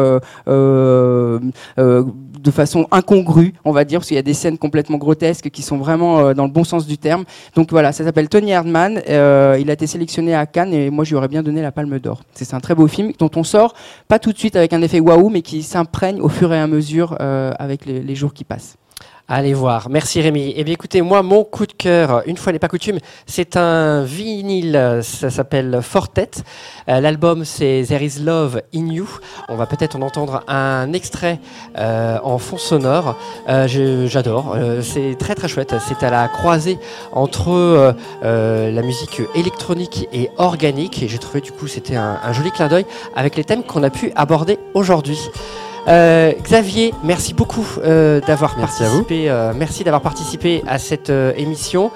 de 2.44 2.50
façon 2.50 2.87
incongrue, 2.90 3.54
on 3.64 3.72
va 3.72 3.85
dire, 3.85 4.00
parce 4.00 4.09
qu'il 4.09 4.16
y 4.16 4.18
a 4.18 4.22
des 4.22 4.34
scènes 4.35 4.59
complètement 4.59 4.99
grotesques 4.99 5.51
qui 5.51 5.62
sont 5.62 5.77
vraiment 5.77 6.35
dans 6.35 6.44
le 6.44 6.51
bon 6.51 6.64
sens 6.64 6.87
du 6.87 6.99
terme. 6.99 7.25
Donc 7.55 7.70
voilà, 7.70 7.92
ça 7.92 8.05
s'appelle 8.05 8.29
Tony 8.29 8.53
Hardman. 8.53 9.01
il 9.07 9.70
a 9.70 9.73
été 9.73 9.87
sélectionné 9.87 10.35
à 10.35 10.47
Cannes 10.47 10.73
et 10.73 10.90
moi 10.90 11.05
je 11.05 11.11
lui 11.11 11.16
aurais 11.16 11.29
bien 11.29 11.42
donné 11.42 11.62
la 11.62 11.73
Palme 11.73 11.99
d'Or. 11.99 12.20
C'est 12.35 12.55
un 12.55 12.61
très 12.61 12.75
beau 12.75 12.87
film 12.87 13.12
dont 13.18 13.31
on 13.37 13.44
sort 13.44 13.75
pas 14.09 14.18
tout 14.18 14.33
de 14.33 14.38
suite 14.38 14.57
avec 14.57 14.73
un 14.73 14.83
effet 14.83 15.01
waouh, 15.01 15.31
mais 15.31 15.42
qui 15.42 15.62
s'imprègne 15.62 16.20
au 16.20 16.29
fur 16.29 16.53
et 16.53 16.59
à 16.59 16.66
mesure 16.66 17.16
avec 17.20 17.87
les 17.87 18.14
jours 18.14 18.35
qui 18.35 18.44
passent. 18.44 18.77
Allez 19.26 19.54
voir. 19.54 19.88
Merci 19.88 20.20
Rémi. 20.20 20.52
Eh 20.54 20.64
bien 20.64 20.74
écoutez, 20.74 21.00
moi 21.00 21.22
mon 21.22 21.44
coup 21.44 21.64
de 21.64 21.72
cœur, 21.72 22.22
une 22.26 22.37
fois 22.37 22.52
n'est 22.52 22.58
pas 22.58 22.68
coutume, 22.68 22.98
c'est 23.24 23.56
un 23.56 24.02
vinyle, 24.02 25.00
ça 25.02 25.30
s'appelle 25.30 25.80
Fortet. 25.80 26.28
Euh, 26.90 27.00
l'album 27.00 27.46
c'est 27.46 27.84
There 27.88 28.04
is 28.04 28.20
Love 28.20 28.60
in 28.74 28.87
You. 28.88 29.08
On 29.48 29.56
va 29.56 29.64
peut-être 29.64 29.96
en 29.96 30.02
entendre 30.02 30.44
un 30.46 30.92
extrait 30.92 31.40
euh, 31.78 32.18
en 32.22 32.37
fond 32.37 32.58
sonore. 32.58 33.16
Euh, 33.48 33.66
j'adore, 34.08 34.58
c'est 34.82 35.16
très 35.18 35.34
très 35.34 35.48
chouette. 35.48 35.74
C'est 35.80 36.04
à 36.04 36.10
la 36.10 36.28
croisée 36.28 36.78
entre 37.10 37.94
la 38.22 38.82
musique 38.82 39.22
électronique 39.34 40.06
et 40.12 40.28
organique 40.37 41.02
et 41.02 41.08
j'ai 41.08 41.18
trouvé 41.18 41.40
du 41.40 41.50
coup 41.50 41.66
c'était 41.66 41.96
un 41.96 42.32
joli 42.34 42.50
clin 42.50 42.68
d'œil 42.68 42.84
avec 43.16 43.37
les 43.37 43.44
thèmes 43.44 43.62
qu'on 43.62 43.84
a 43.84 43.90
pu 43.90 44.12
aborder 44.16 44.58
aujourd'hui. 44.74 45.18
Euh, 45.87 46.33
Xavier, 46.42 46.94
merci 47.03 47.35
beaucoup 47.35 47.66
euh, 47.79 48.20
d'avoir 48.20 48.57
participé. 48.57 49.29
Euh, 49.29 49.53
merci 49.55 49.85
d'avoir 49.85 50.01
participé 50.03 50.62
à 50.66 50.79
cette 50.79 51.11
émission. 51.11 51.90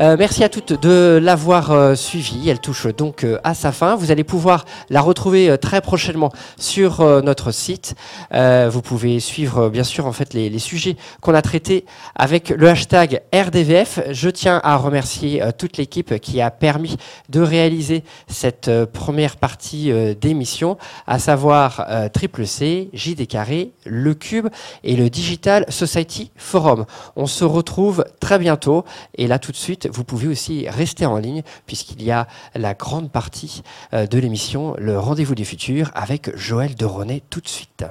Euh, 0.00 0.16
merci 0.18 0.42
à 0.42 0.48
toutes 0.48 0.72
de 0.80 1.20
l'avoir 1.22 1.72
euh, 1.72 1.94
suivi. 1.94 2.48
Elle 2.48 2.58
touche 2.58 2.86
donc 2.86 3.22
euh, 3.22 3.38
à 3.44 3.52
sa 3.52 3.70
fin. 3.70 3.96
Vous 3.96 4.10
allez 4.10 4.24
pouvoir 4.24 4.64
la 4.88 5.02
retrouver 5.02 5.58
très 5.60 5.82
prochainement 5.82 6.32
sur 6.56 7.04
notre 7.22 7.50
site. 7.50 7.94
vous 8.32 8.82
pouvez 8.82 9.20
suivre 9.20 9.68
bien 9.68 9.84
sûr 9.84 10.06
en 10.06 10.12
fait 10.12 10.34
les, 10.34 10.58
sujets 10.58 10.96
qu'on 11.20 11.34
a 11.34 11.42
traités 11.42 11.84
avec 12.14 12.50
le 12.50 12.68
hashtag 12.68 13.22
RDVF. 13.34 14.00
Je 14.10 14.30
tiens 14.30 14.60
à 14.62 14.76
remercier 14.76 15.42
toute 15.58 15.76
l'équipe 15.76 16.18
qui 16.20 16.40
a 16.40 16.50
permis 16.50 16.96
de 17.28 17.40
réaliser 17.40 18.04
cette 18.28 18.70
première 18.92 19.36
partie 19.36 19.92
d'émission, 20.20 20.76
à 21.06 21.18
savoir 21.18 21.86
Triple 22.12 22.46
C, 22.46 22.90
JD 22.92 23.26
Carré, 23.26 23.72
Le 23.84 24.14
Cube 24.14 24.48
et 24.84 24.96
le 24.96 25.10
Digital 25.10 25.64
Society 25.68 26.30
Forum. 26.36 26.84
On 27.16 27.26
se 27.26 27.44
retrouve 27.44 28.04
très 28.20 28.38
bientôt 28.38 28.84
et 29.16 29.26
là 29.26 29.38
tout 29.38 29.52
de 29.52 29.56
suite 29.56 29.89
vous 29.90 30.04
pouvez 30.04 30.28
aussi 30.28 30.68
rester 30.68 31.06
en 31.06 31.18
ligne 31.18 31.42
puisqu'il 31.66 32.02
y 32.02 32.10
a 32.10 32.26
la 32.54 32.74
grande 32.74 33.10
partie 33.10 33.62
euh, 33.92 34.06
de 34.06 34.18
l'émission, 34.18 34.74
le 34.78 34.98
rendez-vous 34.98 35.34
du 35.34 35.44
futur 35.44 35.90
avec 35.94 36.34
Joël 36.36 36.74
de 36.74 36.86
tout 37.30 37.40
de 37.40 37.48
suite. 37.48 37.84